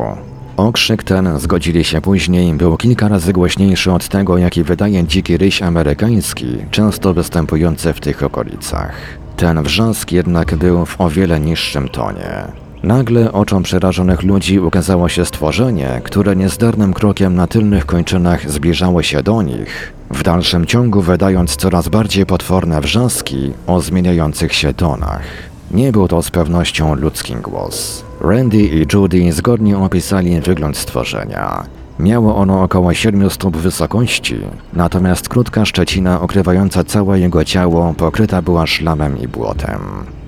Okrzyk 0.56 1.02
ten, 1.02 1.38
zgodzili 1.38 1.84
się 1.84 2.00
później, 2.00 2.54
był 2.54 2.76
kilka 2.76 3.08
razy 3.08 3.32
głośniejszy 3.32 3.92
od 3.92 4.08
tego, 4.08 4.38
jaki 4.38 4.62
wydaje 4.62 5.06
dziki 5.06 5.36
ryś 5.36 5.62
amerykański, 5.62 6.56
często 6.70 7.14
występujący 7.14 7.92
w 7.92 8.00
tych 8.00 8.22
okolicach. 8.22 8.92
Ten 9.36 9.62
wrzask 9.62 10.12
jednak 10.12 10.54
był 10.54 10.86
w 10.86 11.00
o 11.00 11.10
wiele 11.10 11.40
niższym 11.40 11.88
tonie. 11.88 12.44
Nagle 12.82 13.32
oczom 13.32 13.62
przerażonych 13.62 14.22
ludzi 14.22 14.60
ukazało 14.60 15.08
się 15.08 15.24
stworzenie, 15.24 16.00
które 16.04 16.36
niezdarnym 16.36 16.94
krokiem 16.94 17.34
na 17.34 17.46
tylnych 17.46 17.86
kończynach 17.86 18.50
zbliżało 18.50 19.02
się 19.02 19.22
do 19.22 19.42
nich, 19.42 19.92
w 20.10 20.22
dalszym 20.22 20.66
ciągu 20.66 21.02
wydając 21.02 21.56
coraz 21.56 21.88
bardziej 21.88 22.26
potworne 22.26 22.80
wrzaski 22.80 23.52
o 23.66 23.80
zmieniających 23.80 24.54
się 24.54 24.74
tonach. 24.74 25.51
Nie 25.72 25.92
był 25.92 26.08
to 26.08 26.22
z 26.22 26.30
pewnością 26.30 26.94
ludzki 26.94 27.34
głos. 27.34 28.04
Randy 28.20 28.62
i 28.62 28.86
Judy 28.92 29.32
zgodnie 29.32 29.78
opisali 29.78 30.40
wygląd 30.40 30.76
stworzenia. 30.76 31.64
Miało 31.98 32.36
ono 32.36 32.62
około 32.62 32.94
7 32.94 33.30
stóp 33.30 33.56
wysokości, 33.56 34.38
natomiast 34.72 35.28
krótka 35.28 35.64
szczecina 35.64 36.20
okrywająca 36.20 36.84
całe 36.84 37.20
jego 37.20 37.44
ciało 37.44 37.94
pokryta 37.96 38.42
była 38.42 38.66
szlamem 38.66 39.18
i 39.20 39.28
błotem. 39.28 39.80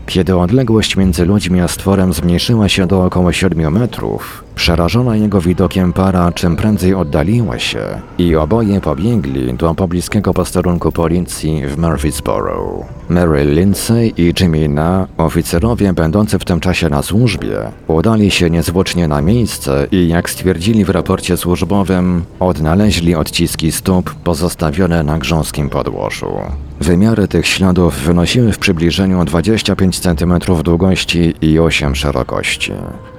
Kiedy 0.07 0.37
odległość 0.37 0.97
między 0.97 1.25
ludźmi 1.25 1.61
a 1.61 1.69
stworem 1.69 2.13
zmniejszyła 2.13 2.69
się 2.69 2.87
do 2.87 3.05
około 3.05 3.33
7 3.33 3.73
metrów, 3.73 4.45
Przerażona 4.55 5.17
jego 5.17 5.41
widokiem 5.41 5.93
para 5.93 6.33
czym 6.33 6.57
prędzej 6.57 6.95
oddaliła 6.95 7.59
się 7.59 7.81
i 8.19 8.37
oboje 8.37 8.81
pobiegli 8.81 9.55
do 9.55 9.75
pobliskiego 9.75 10.35
posterunku 10.35 10.93
policji 10.93 11.67
w 11.67 11.79
Murfreesboro. 11.79 12.85
Mary 13.09 13.45
Lindsay 13.45 14.13
i 14.17 14.33
Jimmy 14.41 14.69
Na, 14.69 15.07
oficerowie 15.17 15.93
będący 15.93 16.39
w 16.39 16.45
tym 16.45 16.61
czasie 16.61 16.89
na 16.89 17.03
służbie, 17.03 17.59
udali 17.87 18.31
się 18.31 18.51
niezwłocznie 18.51 19.09
na 19.09 19.23
miejsce 19.23 19.87
i 19.93 20.09
jak 20.09 20.31
stwierdzili 20.31 20.85
w 20.85 20.91
raporcie 20.91 21.37
służbowym, 21.37 22.25
odnaleźli 22.41 23.15
odciski 23.15 23.73
stóp 23.73 24.15
pozostawione 24.15 25.03
na 25.03 25.19
grząskim 25.19 25.71
podłożu. 25.71 26.33
Wymiary 26.81 27.29
tych 27.29 27.47
śladów 27.47 27.95
wynosiły 27.95 28.53
w 28.53 28.59
przybliżeniu 28.59 29.25
25 29.25 29.99
cm 29.99 30.39
długości 30.65 31.35
i 31.41 31.59
8 31.59 31.95
szerokości. 31.95 32.73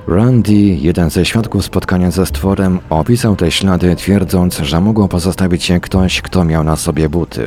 Randy, 0.08 0.54
jeden 0.54 1.10
ze 1.10 1.26
świadków 1.26 1.66
spotkania 1.66 2.12
ze 2.12 2.26
stworem, 2.26 2.80
opisał 2.90 3.36
te 3.36 3.52
ślady, 3.52 3.96
twierdząc, 3.96 4.58
że 4.58 4.82
mógł 4.82 5.08
pozostawić 5.08 5.70
je 5.70 5.80
ktoś, 5.80 6.22
kto 6.22 6.46
miał 6.46 6.64
na 6.64 6.76
sobie 6.76 7.10
buty. 7.10 7.44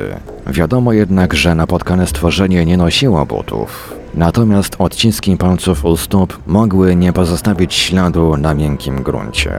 Wiadomo 0.46 0.92
jednak, 0.92 1.34
że 1.34 1.54
napotkane 1.54 2.06
stworzenie 2.06 2.64
nie 2.64 2.76
nosiło 2.76 3.26
butów. 3.26 3.94
Natomiast 4.14 4.76
odciski 4.78 5.36
palców 5.36 5.84
u 5.84 5.96
stóp 5.96 6.38
mogły 6.46 6.96
nie 6.96 7.12
pozostawić 7.12 7.74
śladu 7.74 8.36
na 8.36 8.54
miękkim 8.54 9.02
gruncie. 9.02 9.52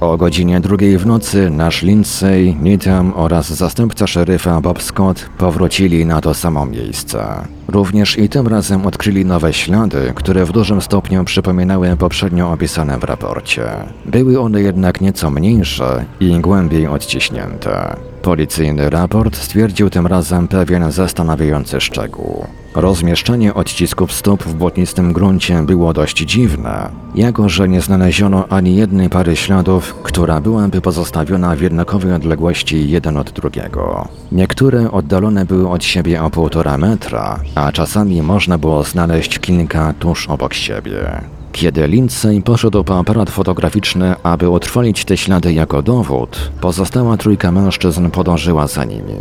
O 0.00 0.16
godzinie 0.16 0.60
drugiej 0.60 0.98
w 0.98 1.06
nocy 1.06 1.50
nasz 1.50 1.82
Lindsay, 1.82 2.56
Needham 2.60 3.12
oraz 3.16 3.50
zastępca 3.50 4.06
szeryfa 4.06 4.60
Bob 4.60 4.82
Scott 4.82 5.30
powrócili 5.38 6.06
na 6.06 6.20
to 6.20 6.34
samo 6.34 6.66
miejsce. 6.66 7.26
Również 7.68 8.18
i 8.18 8.28
tym 8.28 8.48
razem 8.48 8.86
odkryli 8.86 9.24
nowe 9.24 9.52
ślady, 9.52 10.12
które 10.14 10.44
w 10.44 10.52
dużym 10.52 10.80
stopniu 10.80 11.24
przypominały 11.24 11.96
poprzednio 11.96 12.52
opisane 12.52 12.98
w 12.98 13.04
raporcie. 13.04 13.64
Były 14.06 14.40
one 14.40 14.60
jednak 14.60 15.00
nieco 15.00 15.30
mniejsze 15.30 16.04
i 16.20 16.40
głębiej 16.40 16.86
odciśnięte. 16.86 17.96
Policyjny 18.26 18.90
raport 18.90 19.36
stwierdził 19.36 19.90
tym 19.90 20.06
razem 20.06 20.48
pewien 20.48 20.92
zastanawiający 20.92 21.80
szczegół. 21.80 22.46
Rozmieszczenie 22.74 23.54
odcisków 23.54 24.12
stóp 24.12 24.42
w 24.42 24.54
błotnistym 24.54 25.12
gruncie 25.12 25.62
było 25.62 25.92
dość 25.92 26.16
dziwne, 26.16 26.90
jako 27.14 27.48
że 27.48 27.68
nie 27.68 27.80
znaleziono 27.80 28.48
ani 28.48 28.76
jednej 28.76 29.10
pary 29.10 29.36
śladów, 29.36 29.94
która 30.02 30.40
byłaby 30.40 30.80
pozostawiona 30.80 31.56
w 31.56 31.60
jednakowej 31.60 32.12
odległości 32.12 32.90
jeden 32.90 33.16
od 33.16 33.30
drugiego. 33.30 34.08
Niektóre 34.32 34.90
oddalone 34.90 35.44
były 35.44 35.68
od 35.68 35.84
siebie 35.84 36.22
o 36.22 36.30
półtora 36.30 36.78
metra, 36.78 37.40
a 37.54 37.72
czasami 37.72 38.22
można 38.22 38.58
było 38.58 38.84
znaleźć 38.84 39.38
kilka 39.38 39.94
tuż 39.98 40.28
obok 40.28 40.54
siebie. 40.54 41.20
Kiedy 41.56 41.86
Lindsay 41.86 42.42
poszedł 42.42 42.84
po 42.84 42.98
aparat 42.98 43.30
fotograficzny, 43.30 44.14
aby 44.22 44.48
utrwalić 44.48 45.04
te 45.04 45.16
ślady 45.16 45.52
jako 45.52 45.82
dowód, 45.82 46.50
pozostała 46.60 47.16
trójka 47.16 47.52
mężczyzn 47.52 48.10
podążyła 48.10 48.66
za 48.66 48.84
nimi. 48.84 49.14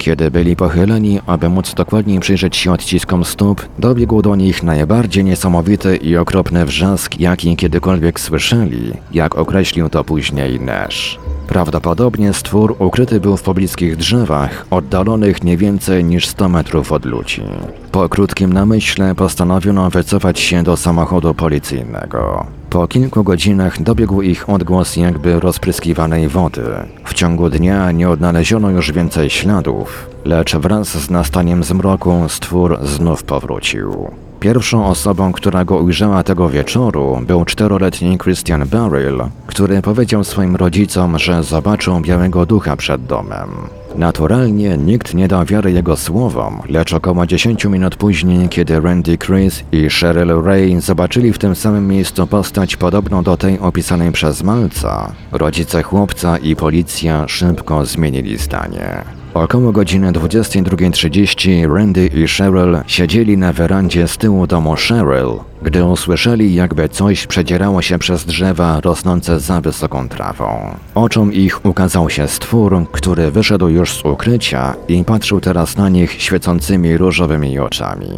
Kiedy 0.00 0.30
byli 0.30 0.56
pochyleni, 0.56 1.20
aby 1.26 1.48
móc 1.48 1.74
dokładniej 1.74 2.20
przyjrzeć 2.20 2.56
się 2.56 2.72
odciskom 2.72 3.24
stóp, 3.24 3.68
dobiegł 3.78 4.22
do 4.22 4.36
nich 4.36 4.62
najbardziej 4.62 5.24
niesamowity 5.24 5.96
i 5.96 6.16
okropny 6.16 6.66
wrzask, 6.66 7.20
jaki 7.20 7.56
kiedykolwiek 7.56 8.20
słyszeli, 8.20 8.92
jak 9.12 9.38
określił 9.38 9.88
to 9.88 10.04
później 10.04 10.60
Nash. 10.60 11.18
Prawdopodobnie 11.48 12.32
stwór 12.32 12.76
ukryty 12.78 13.20
był 13.20 13.36
w 13.36 13.42
pobliskich 13.42 13.96
drzewach, 13.96 14.66
oddalonych 14.70 15.44
nie 15.44 15.56
więcej 15.56 16.04
niż 16.04 16.26
100 16.26 16.48
metrów 16.48 16.92
od 16.92 17.04
ludzi. 17.04 17.42
Po 17.92 18.08
krótkim 18.08 18.52
namyśle 18.52 19.14
postanowiono 19.14 19.90
wycofać 19.90 20.40
się 20.40 20.62
do 20.62 20.76
samochodu 20.76 21.34
policyjnego. 21.34 22.46
Po 22.70 22.88
kilku 22.88 23.24
godzinach 23.24 23.82
dobiegł 23.82 24.22
ich 24.22 24.48
odgłos 24.48 24.96
jakby 24.96 25.40
rozpryskiwanej 25.40 26.28
wody. 26.28 26.64
W 27.04 27.14
ciągu 27.14 27.50
dnia 27.50 27.92
nie 27.92 28.10
odnaleziono 28.10 28.70
już 28.70 28.92
więcej 28.92 29.30
śladów, 29.30 30.10
lecz 30.24 30.56
wraz 30.56 30.88
z 30.88 31.10
nastaniem 31.10 31.64
zmroku 31.64 32.28
stwór 32.28 32.78
znów 32.82 33.22
powrócił. 33.22 34.10
Pierwszą 34.40 34.86
osobą, 34.86 35.32
która 35.32 35.64
go 35.64 35.76
ujrzała 35.76 36.22
tego 36.22 36.48
wieczoru, 36.48 37.20
był 37.26 37.44
czteroletni 37.44 38.18
Christian 38.18 38.66
Beryl, 38.66 39.22
który 39.46 39.82
powiedział 39.82 40.24
swoim 40.24 40.56
rodzicom, 40.56 41.18
że 41.18 41.42
zobaczył 41.42 42.00
białego 42.00 42.46
ducha 42.46 42.76
przed 42.76 43.04
domem. 43.06 43.50
Naturalnie 43.96 44.76
nikt 44.76 45.14
nie 45.14 45.28
dał 45.28 45.44
wiary 45.44 45.72
jego 45.72 45.96
słowom, 45.96 46.60
lecz 46.68 46.92
około 46.92 47.26
10 47.26 47.64
minut 47.64 47.96
później, 47.96 48.48
kiedy 48.48 48.80
Randy 48.80 49.18
Chris 49.18 49.64
i 49.72 49.88
Cheryl 49.88 50.42
Ray 50.42 50.80
zobaczyli 50.80 51.32
w 51.32 51.38
tym 51.38 51.54
samym 51.54 51.88
miejscu 51.88 52.26
postać 52.26 52.76
podobną 52.76 53.22
do 53.22 53.36
tej 53.36 53.58
opisanej 53.58 54.12
przez 54.12 54.42
Malca, 54.42 55.12
rodzice 55.32 55.82
chłopca 55.82 56.38
i 56.38 56.56
policja 56.56 57.28
szybko 57.28 57.86
zmienili 57.86 58.38
zdanie. 58.38 59.19
Około 59.34 59.72
godziny 59.72 60.12
22.30 60.12 61.74
Randy 61.74 62.06
i 62.06 62.28
Cheryl 62.28 62.78
siedzieli 62.86 63.38
na 63.38 63.52
werandzie 63.52 64.08
z 64.08 64.18
tyłu 64.18 64.46
domu 64.46 64.74
Cheryl, 64.88 65.38
gdy 65.62 65.84
usłyszeli, 65.84 66.54
jakby 66.54 66.88
coś 66.88 67.26
przedzierało 67.26 67.82
się 67.82 67.98
przez 67.98 68.24
drzewa 68.24 68.80
rosnące 68.80 69.40
za 69.40 69.60
wysoką 69.60 70.08
trawą. 70.08 70.76
Oczom 70.94 71.32
ich 71.32 71.64
ukazał 71.64 72.10
się 72.10 72.28
stwór, 72.28 72.86
który 72.92 73.30
wyszedł 73.30 73.68
już 73.68 73.92
z 73.92 74.04
ukrycia 74.04 74.74
i 74.88 75.04
patrzył 75.04 75.40
teraz 75.40 75.76
na 75.76 75.88
nich 75.88 76.22
świecącymi 76.22 76.96
różowymi 76.96 77.58
oczami. 77.58 78.08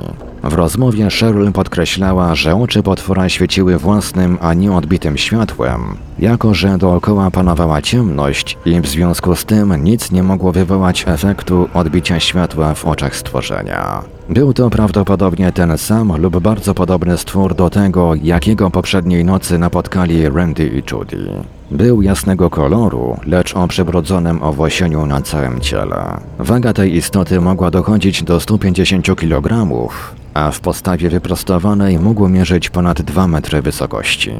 W 0.43 0.53
rozmowie 0.53 1.09
Cheryl 1.21 1.53
podkreślała, 1.53 2.35
że 2.35 2.57
oczy 2.57 2.83
potwora 2.83 3.29
świeciły 3.29 3.79
własnym, 3.79 4.39
a 4.41 4.55
nie 4.55 4.73
odbitym 4.73 5.19
światłem, 5.19 5.97
jako 6.19 6.55
że 6.55 6.79
dookoła 6.79 7.31
panowała 7.31 7.83
ciemność 7.83 8.59
i 8.65 8.81
w 8.81 8.87
związku 8.87 9.37
z 9.37 9.45
tym 9.45 9.85
nic 9.85 10.11
nie 10.11 10.23
mogło 10.23 10.53
wywołać 10.53 11.05
efektu 11.07 11.69
odbicia 11.75 12.21
światła 12.21 12.75
w 12.75 12.85
oczach 12.85 13.17
stworzenia. 13.17 14.03
Był 14.29 14.53
to 14.53 14.71
prawdopodobnie 14.71 15.53
ten 15.53 15.79
sam 15.79 16.17
lub 16.17 16.39
bardzo 16.39 16.75
podobny 16.75 17.19
stwór 17.19 17.55
do 17.55 17.71
tego, 17.71 18.15
jakiego 18.15 18.71
poprzedniej 18.71 19.25
nocy 19.25 19.59
napotkali 19.59 20.29
Randy 20.29 20.67
i 20.67 20.83
Judy. 20.93 21.31
Był 21.71 22.03
jasnego 22.03 22.51
koloru, 22.51 23.17
lecz 23.27 23.57
o 23.57 23.69
przybrodzonym 23.69 24.43
owłosieniu 24.43 25.07
na 25.07 25.23
całym 25.23 25.61
ciele. 25.61 26.21
Waga 26.39 26.73
tej 26.73 26.97
istoty 26.97 27.41
mogła 27.41 27.71
dochodzić 27.71 28.23
do 28.23 28.41
150 28.41 29.17
kg, 29.17 29.69
a 30.35 30.51
w 30.51 30.61
postawie 30.61 31.11
wyprostowanej 31.11 31.99
mógł 31.99 32.29
mierzyć 32.29 32.71
ponad 32.71 33.03
2 33.03 33.29
metry 33.29 33.63
wysokości. 33.63 34.33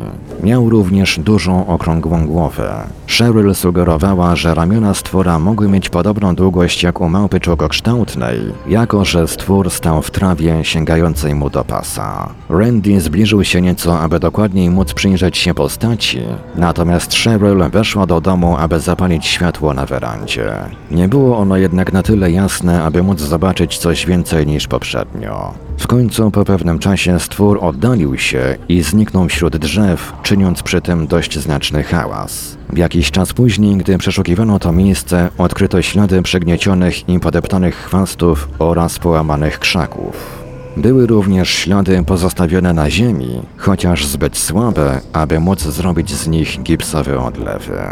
Miał 0.43 0.71
również 0.71 1.19
dużą, 1.19 1.67
okrągłą 1.67 2.27
głowę. 2.27 2.87
Cheryl 3.19 3.55
sugerowała, 3.55 4.37
że 4.37 4.55
ramiona 4.55 4.95
stwora 4.95 5.39
mogły 5.39 5.69
mieć 5.69 5.89
podobną 5.89 6.35
długość 6.35 6.83
jak 6.83 7.01
u 7.01 7.09
małpy 7.09 7.41
czokokształtnej, 7.41 8.39
jako 8.69 9.05
że 9.05 9.29
stwór 9.29 9.71
stał 9.71 10.03
w 10.03 10.11
trawie 10.11 10.65
sięgającej 10.65 11.35
mu 11.35 11.51
do 11.51 11.65
pasa. 11.65 12.29
Randy 12.49 13.01
zbliżył 13.01 13.45
się 13.45 13.61
nieco, 13.61 14.01
aby 14.01 14.21
dokładniej 14.21 14.71
móc 14.71 14.95
przyjrzeć 14.95 15.39
się 15.39 15.55
postaci, 15.55 16.21
natomiast 16.55 17.15
Cheryl 17.15 17.71
weszła 17.71 18.07
do 18.07 18.21
domu, 18.21 18.57
aby 18.59 18.81
zapalić 18.81 19.27
światło 19.27 19.75
na 19.75 19.87
werandzie. 19.87 20.53
Nie 20.91 21.09
było 21.09 21.39
ono 21.39 21.57
jednak 21.57 21.93
na 21.93 22.03
tyle 22.03 22.31
jasne, 22.31 22.83
aby 22.83 23.03
móc 23.03 23.21
zobaczyć 23.21 23.79
coś 23.79 24.07
więcej 24.07 24.47
niż 24.47 24.67
poprzednio. 24.69 25.55
W 25.83 25.87
końcu 25.87 26.31
po 26.31 26.45
pewnym 26.45 26.79
czasie 26.79 27.21
stwór 27.21 27.59
oddalił 27.63 28.19
się 28.19 28.57
i 28.69 28.83
zniknął 28.83 29.29
wśród 29.29 29.57
drzew, 29.57 30.13
czyniąc 30.23 30.63
przy 30.63 30.81
tym 30.81 31.07
dość 31.07 31.39
znaczny 31.39 31.83
hałas. 31.83 32.57
Jakiś 32.73 33.11
czas 33.11 33.33
później, 33.33 33.77
gdy 33.77 33.99
przeszukiwano 33.99 34.59
to 34.59 34.73
miejsce, 34.73 35.29
odkryto 35.39 35.83
ślady 35.83 36.23
przegniecionych 36.23 37.09
i 37.09 37.21
podeptanych 37.21 37.77
chwastów 37.77 38.49
oraz 38.59 38.99
połamanych 38.99 39.59
krzaków. 39.59 40.43
Były 40.77 41.07
również 41.07 41.49
ślady 41.51 42.05
pozostawione 42.07 42.73
na 42.73 42.91
ziemi, 42.91 43.43
chociaż 43.57 44.07
zbyt 44.07 44.37
słabe, 44.37 45.01
aby 45.13 45.41
móc 45.41 45.61
zrobić 45.61 46.15
z 46.15 46.29
nich 46.29 46.63
gipsowe 46.63 47.19
odlewy. 47.21 47.83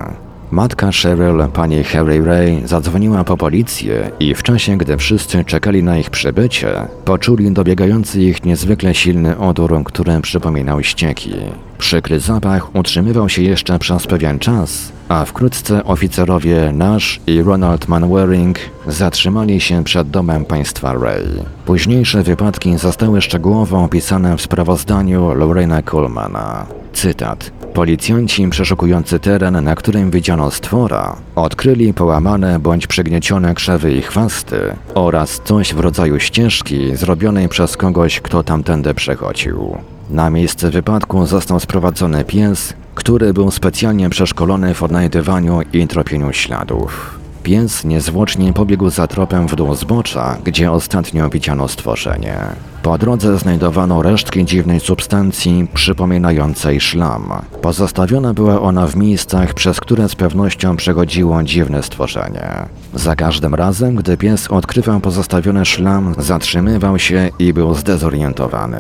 Matka 0.51 0.91
Cheryl, 0.93 1.49
pani 1.53 1.85
Harry 1.85 2.25
Ray, 2.25 2.63
zadzwoniła 2.65 3.25
po 3.25 3.37
policję 3.37 4.11
i 4.21 4.35
w 4.35 4.43
czasie, 4.43 4.77
gdy 4.77 4.97
wszyscy 4.97 5.45
czekali 5.45 5.83
na 5.83 5.99
ich 5.99 6.11
przybycie, 6.11 6.89
poczuli 7.05 7.53
dobiegający 7.53 8.23
ich 8.23 8.45
niezwykle 8.45 8.95
silny 8.95 9.39
odór, 9.39 9.85
który 9.85 10.21
przypominał 10.21 10.83
ścieki. 10.83 11.35
Przykry 11.79 12.21
zapach 12.21 12.75
utrzymywał 12.75 13.29
się 13.29 13.43
jeszcze 13.43 13.79
przez 13.79 14.07
pewien 14.07 14.39
czas, 14.39 14.93
a 15.09 15.25
wkrótce 15.25 15.85
oficerowie 15.85 16.73
Nash 16.73 17.21
i 17.27 17.43
Ronald 17.43 17.89
Manwaring 17.89 18.59
zatrzymali 18.87 19.61
się 19.61 19.85
przed 19.85 20.11
domem 20.11 20.45
państwa 20.45 20.93
Ray. 20.93 21.27
Późniejsze 21.67 22.23
wypadki 22.23 22.79
zostały 22.79 23.21
szczegółowo 23.23 23.85
opisane 23.85 24.37
w 24.37 24.43
sprawozdaniu 24.43 25.35
Lorena 25.35 25.83
Colemana. 25.83 26.67
Cytat. 26.93 27.60
Policjanci 27.75 28.49
przeszukujący 28.49 29.21
teren, 29.21 29.65
na 29.65 29.75
którym 29.75 30.11
widziano 30.11 30.51
stwora, 30.51 31.17
odkryli 31.37 31.95
połamane 31.95 32.59
bądź 32.59 32.87
przygniecione 32.87 33.55
krzewy 33.55 33.93
i 33.93 34.03
chwasty 34.03 34.61
oraz 34.95 35.41
coś 35.45 35.75
w 35.75 35.81
rodzaju 35.81 36.21
ścieżki 36.21 36.97
zrobionej 36.97 37.49
przez 37.49 37.77
kogoś, 37.77 38.21
kto 38.21 38.43
tamtędy 38.43 38.95
przechodził. 38.95 39.77
Na 40.11 40.31
miejsce 40.31 40.71
wypadku 40.71 41.27
został 41.27 41.61
sprowadzony 41.61 42.25
pies, 42.25 42.75
który 42.95 43.33
był 43.33 43.51
specjalnie 43.51 44.11
przeszkolony 44.11 44.75
w 44.75 44.83
odnajdywaniu 44.83 45.61
i 45.73 45.89
tropieniu 45.89 46.33
śladów. 46.33 47.20
Pies 47.43 47.85
niezwłocznie 47.85 48.53
pobiegł 48.53 48.91
za 48.91 49.07
tropem 49.07 49.49
w 49.49 49.57
dół 49.57 49.75
zbocza, 49.75 50.37
gdzie 50.45 50.73
ostatnio 50.73 51.31
widziano 51.31 51.69
stworzenie. 51.69 52.37
Po 52.83 52.99
drodze 52.99 53.39
znajdowano 53.39 54.03
resztki 54.03 54.45
dziwnej 54.45 54.81
substancji 54.81 55.67
przypominającej 55.75 56.81
szlam. 56.81 57.33
Pozostawiona 57.63 58.35
była 58.35 58.61
ona 58.61 58.87
w 58.87 58.97
miejscach, 58.97 59.55
przez 59.55 59.81
które 59.81 60.09
z 60.09 60.15
pewnością 60.15 60.77
przechodziło 60.77 61.43
dziwne 61.43 61.83
stworzenie. 61.83 62.51
Za 62.95 63.17
każdym 63.17 63.55
razem, 63.55 63.95
gdy 63.95 64.17
pies 64.17 64.49
odkrywał 64.49 65.01
pozostawiony 65.01 65.65
szlam, 65.65 66.15
zatrzymywał 66.19 66.99
się 66.99 67.29
i 67.39 67.53
był 67.53 67.75
zdezorientowany. 67.75 68.79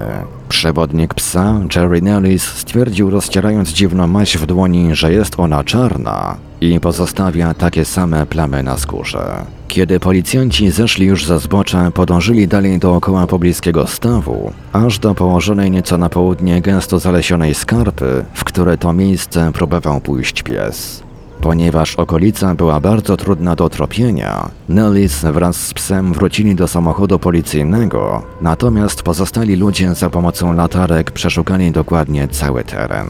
Przewodnik 0.49 1.15
psa, 1.15 1.61
Jerry 1.77 2.03
Nellis, 2.03 2.45
stwierdził 2.45 3.11
rozcierając 3.11 3.69
dziwną 3.69 4.07
maść 4.07 4.39
w 4.39 4.47
dłoni, 4.47 4.95
że 4.95 5.13
jest 5.13 5.41
ona 5.41 5.65
czarna 5.65 6.50
i 6.61 6.81
pozostawia 6.81 7.55
takie 7.55 7.85
same 7.85 8.27
plamy 8.27 8.63
na 8.63 8.79
skórze. 8.79 9.45
Kiedy 9.69 10.01
policjanci 10.01 10.71
zeszli 10.71 11.07
już 11.07 11.27
ze 11.27 11.39
zbocza, 11.39 11.91
podążyli 11.91 12.49
dalej 12.49 12.79
dookoła 12.79 13.27
pobliskiego 13.27 13.87
stawu, 13.87 14.53
aż 14.73 14.99
do 14.99 15.15
położonej 15.15 15.71
nieco 15.71 15.99
na 15.99 16.09
południe 16.09 16.61
gęsto 16.61 16.99
zalesionej 16.99 17.55
skarpy, 17.55 18.25
w 18.35 18.45
które 18.45 18.79
to 18.79 18.93
miejsce 18.93 19.53
próbował 19.53 20.01
pójść 20.01 20.43
pies. 20.43 21.03
Ponieważ 21.41 21.97
okolica 21.97 22.55
była 22.55 22.81
bardzo 22.81 23.17
trudna 23.17 23.57
do 23.57 23.69
tropienia, 23.69 24.49
Nellis 24.69 25.21
wraz 25.21 25.57
z 25.57 25.75
psem 25.75 26.13
wrócili 26.13 26.55
do 26.55 26.69
samochodu 26.69 27.19
policyjnego, 27.19 28.23
natomiast 28.41 29.03
pozostali 29.03 29.57
ludzie 29.57 29.95
za 29.95 30.11
pomocą 30.11 30.53
latarek 30.53 31.11
przeszukali 31.11 31.73
dokładnie 31.73 32.29
cały 32.29 32.65
teren. 32.65 33.09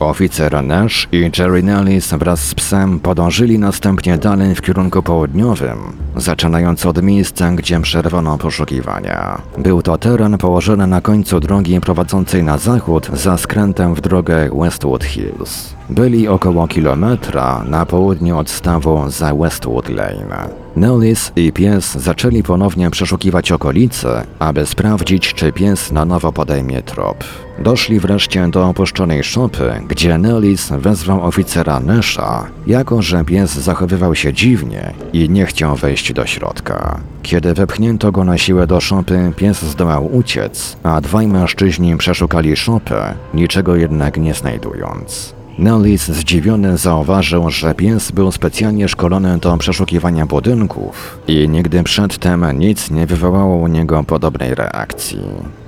Oficer 0.00 0.64
Nash 0.64 1.08
i 1.12 1.30
Jerry 1.38 1.62
Nellis 1.62 2.12
wraz 2.12 2.40
z 2.40 2.54
psem 2.54 3.00
podążyli 3.00 3.58
następnie 3.58 4.18
dalej 4.18 4.54
w 4.54 4.62
kierunku 4.62 5.02
południowym, 5.02 5.78
zaczynając 6.16 6.86
od 6.86 7.02
miejsca, 7.02 7.50
gdzie 7.50 7.80
przerwano 7.80 8.38
poszukiwania. 8.38 9.42
Był 9.58 9.82
to 9.82 9.98
teren 9.98 10.38
położony 10.38 10.86
na 10.86 11.00
końcu 11.00 11.40
drogi 11.40 11.80
prowadzącej 11.80 12.44
na 12.44 12.58
zachód 12.58 13.10
za 13.12 13.38
skrętem 13.38 13.94
w 13.94 14.00
drogę 14.00 14.50
Westwood 14.60 15.04
Hills. 15.04 15.74
Byli 15.90 16.28
około 16.28 16.68
kilometra 16.68 17.64
na 17.68 17.86
południe 17.86 18.36
od 18.36 18.50
stawu 18.50 19.10
za 19.10 19.34
Westwood 19.34 19.88
Lane. 19.88 20.59
Nellis 20.76 21.32
i 21.36 21.52
pies 21.52 21.92
zaczęli 21.94 22.42
ponownie 22.42 22.90
przeszukiwać 22.90 23.52
okolice, 23.52 24.26
aby 24.38 24.66
sprawdzić, 24.66 25.34
czy 25.34 25.52
pies 25.52 25.92
na 25.92 26.04
nowo 26.04 26.32
podejmie 26.32 26.82
trop. 26.82 27.24
Doszli 27.58 28.00
wreszcie 28.00 28.48
do 28.48 28.68
opuszczonej 28.68 29.24
szopy, 29.24 29.72
gdzie 29.88 30.18
Nellis 30.18 30.68
wezwał 30.68 31.24
oficera 31.26 31.80
Nesha, 31.80 32.46
jako 32.66 33.02
że 33.02 33.24
pies 33.24 33.52
zachowywał 33.54 34.14
się 34.14 34.32
dziwnie 34.32 34.92
i 35.12 35.30
nie 35.30 35.46
chciał 35.46 35.76
wejść 35.76 36.12
do 36.12 36.26
środka. 36.26 37.00
Kiedy 37.22 37.54
wepchnięto 37.54 38.12
go 38.12 38.24
na 38.24 38.38
siłę 38.38 38.66
do 38.66 38.80
szopy, 38.80 39.32
pies 39.36 39.62
zdołał 39.62 40.16
uciec, 40.16 40.76
a 40.82 41.00
dwaj 41.00 41.26
mężczyźni 41.26 41.96
przeszukali 41.96 42.56
szopę, 42.56 43.14
niczego 43.34 43.76
jednak 43.76 44.16
nie 44.16 44.34
znajdując. 44.34 45.39
Nellis 45.58 46.08
zdziwiony 46.08 46.78
zauważył, 46.78 47.50
że 47.50 47.74
pies 47.74 48.10
był 48.10 48.32
specjalnie 48.32 48.88
szkolony 48.88 49.38
do 49.38 49.56
przeszukiwania 49.56 50.26
budynków 50.26 51.18
i 51.28 51.48
nigdy 51.48 51.82
przedtem 51.82 52.58
nic 52.58 52.90
nie 52.90 53.06
wywołało 53.06 53.56
u 53.56 53.66
niego 53.66 54.04
podobnej 54.04 54.54
reakcji. 54.54 55.20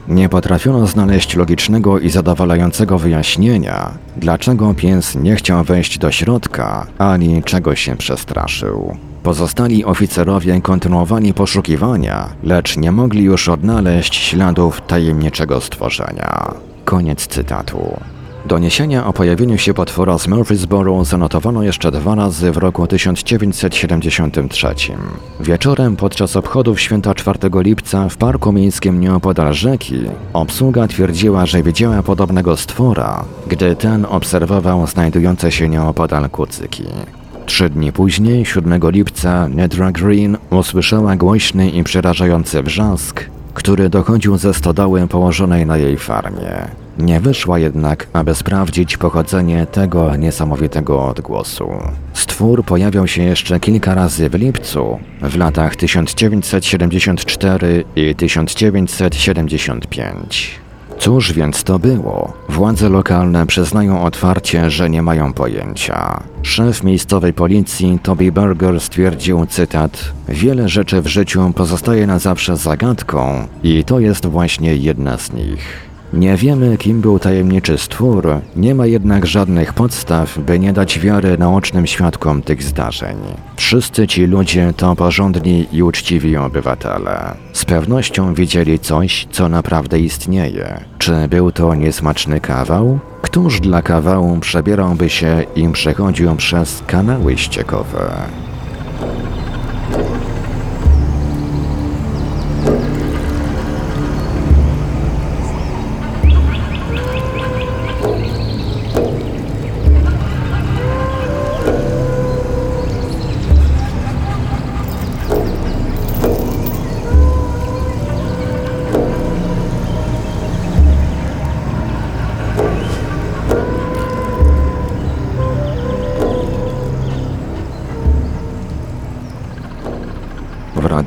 Nie 0.08 0.28
potrafiono 0.28 0.86
znaleźć 0.86 1.36
logicznego 1.36 1.98
i 1.98 2.10
zadowalającego 2.10 2.98
wyjaśnienia, 2.98 3.90
dlaczego 4.16 4.74
pies 4.74 5.14
nie 5.14 5.36
chciał 5.36 5.64
wejść 5.64 5.98
do 5.98 6.12
środka, 6.12 6.86
ani 6.98 7.42
czego 7.42 7.74
się 7.74 7.96
przestraszył. 7.96 8.96
Pozostali 9.22 9.84
oficerowie 9.84 10.60
kontynuowali 10.60 11.34
poszukiwania, 11.34 12.28
lecz 12.42 12.76
nie 12.76 12.92
mogli 12.92 13.22
już 13.22 13.48
odnaleźć 13.48 14.14
śladów 14.14 14.80
tajemniczego 14.86 15.60
stworzenia. 15.60 16.54
Koniec 16.84 17.26
cytatu. 17.26 17.96
Doniesienia 18.46 19.06
o 19.06 19.12
pojawieniu 19.12 19.58
się 19.58 19.74
potwora 19.74 20.18
z 20.18 20.28
Murfreesboro 20.28 21.04
zanotowano 21.04 21.62
jeszcze 21.62 21.90
dwa 21.90 22.14
razy 22.14 22.52
w 22.52 22.56
roku 22.56 22.86
1973. 22.86 24.74
Wieczorem 25.40 25.96
podczas 25.96 26.36
obchodów 26.36 26.80
święta 26.80 27.14
4 27.14 27.38
lipca 27.54 28.08
w 28.08 28.16
parku 28.16 28.52
miejskim 28.52 29.00
nieopodal 29.00 29.54
rzeki 29.54 30.00
obsługa 30.32 30.88
twierdziła, 30.88 31.46
że 31.46 31.62
widziała 31.62 32.02
podobnego 32.02 32.56
stwora, 32.56 33.24
gdy 33.46 33.76
ten 33.76 34.06
obserwował 34.08 34.86
znajdujące 34.86 35.52
się 35.52 35.68
nieopodal 35.68 36.30
kucyki. 36.30 36.84
Trzy 37.46 37.70
dni 37.70 37.92
później, 37.92 38.46
7 38.46 38.90
lipca, 38.90 39.48
Nedra 39.48 39.92
Green 39.92 40.36
usłyszała 40.50 41.16
głośny 41.16 41.70
i 41.70 41.84
przerażający 41.84 42.62
wrzask, 42.62 43.24
który 43.54 43.88
dochodził 43.88 44.36
ze 44.36 44.54
stodoły 44.54 45.08
położonej 45.08 45.66
na 45.66 45.76
jej 45.76 45.96
farmie. 45.96 46.81
Nie 46.98 47.20
wyszła 47.20 47.58
jednak, 47.58 48.06
aby 48.12 48.34
sprawdzić 48.34 48.96
pochodzenie 48.96 49.66
tego 49.66 50.16
niesamowitego 50.16 51.06
odgłosu. 51.06 51.68
Stwór 52.12 52.64
pojawiał 52.64 53.06
się 53.06 53.22
jeszcze 53.22 53.60
kilka 53.60 53.94
razy 53.94 54.28
w 54.28 54.34
lipcu, 54.34 54.98
w 55.22 55.36
latach 55.36 55.76
1974 55.76 57.84
i 57.96 58.14
1975. 58.14 60.62
Cóż 60.98 61.32
więc 61.32 61.64
to 61.64 61.78
było? 61.78 62.32
Władze 62.48 62.88
lokalne 62.88 63.46
przyznają 63.46 64.04
otwarcie, 64.04 64.70
że 64.70 64.90
nie 64.90 65.02
mają 65.02 65.32
pojęcia. 65.32 66.22
Szef 66.42 66.82
miejscowej 66.82 67.32
policji 67.32 67.98
Toby 68.02 68.32
Berger 68.32 68.80
stwierdził, 68.80 69.46
cytat, 69.46 70.12
Wiele 70.28 70.68
rzeczy 70.68 71.02
w 71.02 71.06
życiu 71.06 71.52
pozostaje 71.56 72.06
na 72.06 72.18
zawsze 72.18 72.56
zagadką 72.56 73.46
i 73.62 73.84
to 73.84 74.00
jest 74.00 74.26
właśnie 74.26 74.76
jedna 74.76 75.18
z 75.18 75.32
nich. 75.32 75.91
Nie 76.12 76.36
wiemy, 76.36 76.78
kim 76.78 77.00
był 77.00 77.18
tajemniczy 77.18 77.78
stwór, 77.78 78.28
nie 78.56 78.74
ma 78.74 78.86
jednak 78.86 79.26
żadnych 79.26 79.72
podstaw, 79.72 80.38
by 80.38 80.58
nie 80.58 80.72
dać 80.72 80.98
wiary 80.98 81.38
naocznym 81.38 81.86
świadkom 81.86 82.42
tych 82.42 82.62
zdarzeń. 82.62 83.16
Wszyscy 83.56 84.06
ci 84.06 84.26
ludzie 84.26 84.72
to 84.76 84.96
porządni 84.96 85.66
i 85.72 85.82
uczciwi 85.82 86.36
obywatele. 86.36 87.34
Z 87.52 87.64
pewnością 87.64 88.34
widzieli 88.34 88.78
coś, 88.78 89.26
co 89.30 89.48
naprawdę 89.48 89.98
istnieje. 89.98 90.80
Czy 90.98 91.28
był 91.28 91.52
to 91.52 91.74
niesmaczny 91.74 92.40
kawał? 92.40 92.98
Któż 93.22 93.60
dla 93.60 93.82
kawału 93.82 94.38
przebierałby 94.40 95.10
się 95.10 95.44
i 95.56 95.68
przechodził 95.68 96.36
przez 96.36 96.82
kanały 96.86 97.38
ściekowe? 97.38 98.12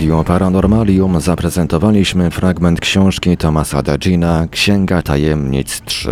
Radiu 0.06 0.24
Paranormalium 0.24 1.22
zaprezentowaliśmy 1.22 2.32
fragment 2.32 2.80
książki 2.80 3.38
Tomasa 3.38 3.82
Dagina 3.82 4.48
Księga 4.52 5.02
Tajemnic 5.02 5.82
3. 5.86 6.10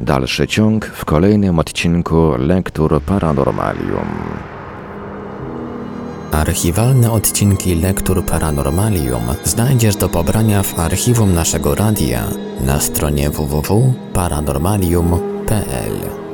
Dalszy 0.00 0.46
ciąg 0.46 0.86
w 0.86 1.04
kolejnym 1.04 1.58
odcinku 1.58 2.32
Lektur 2.38 3.02
Paranormalium. 3.02 4.08
Archiwalne 6.32 7.12
odcinki 7.12 7.74
Lektur 7.74 8.24
Paranormalium 8.24 9.22
znajdziesz 9.44 9.96
do 9.96 10.08
pobrania 10.08 10.62
w 10.62 10.78
archiwum 10.78 11.34
naszego 11.34 11.74
radia 11.74 12.22
na 12.60 12.80
stronie 12.80 13.30
www.paranormalium.pl. 13.30 16.27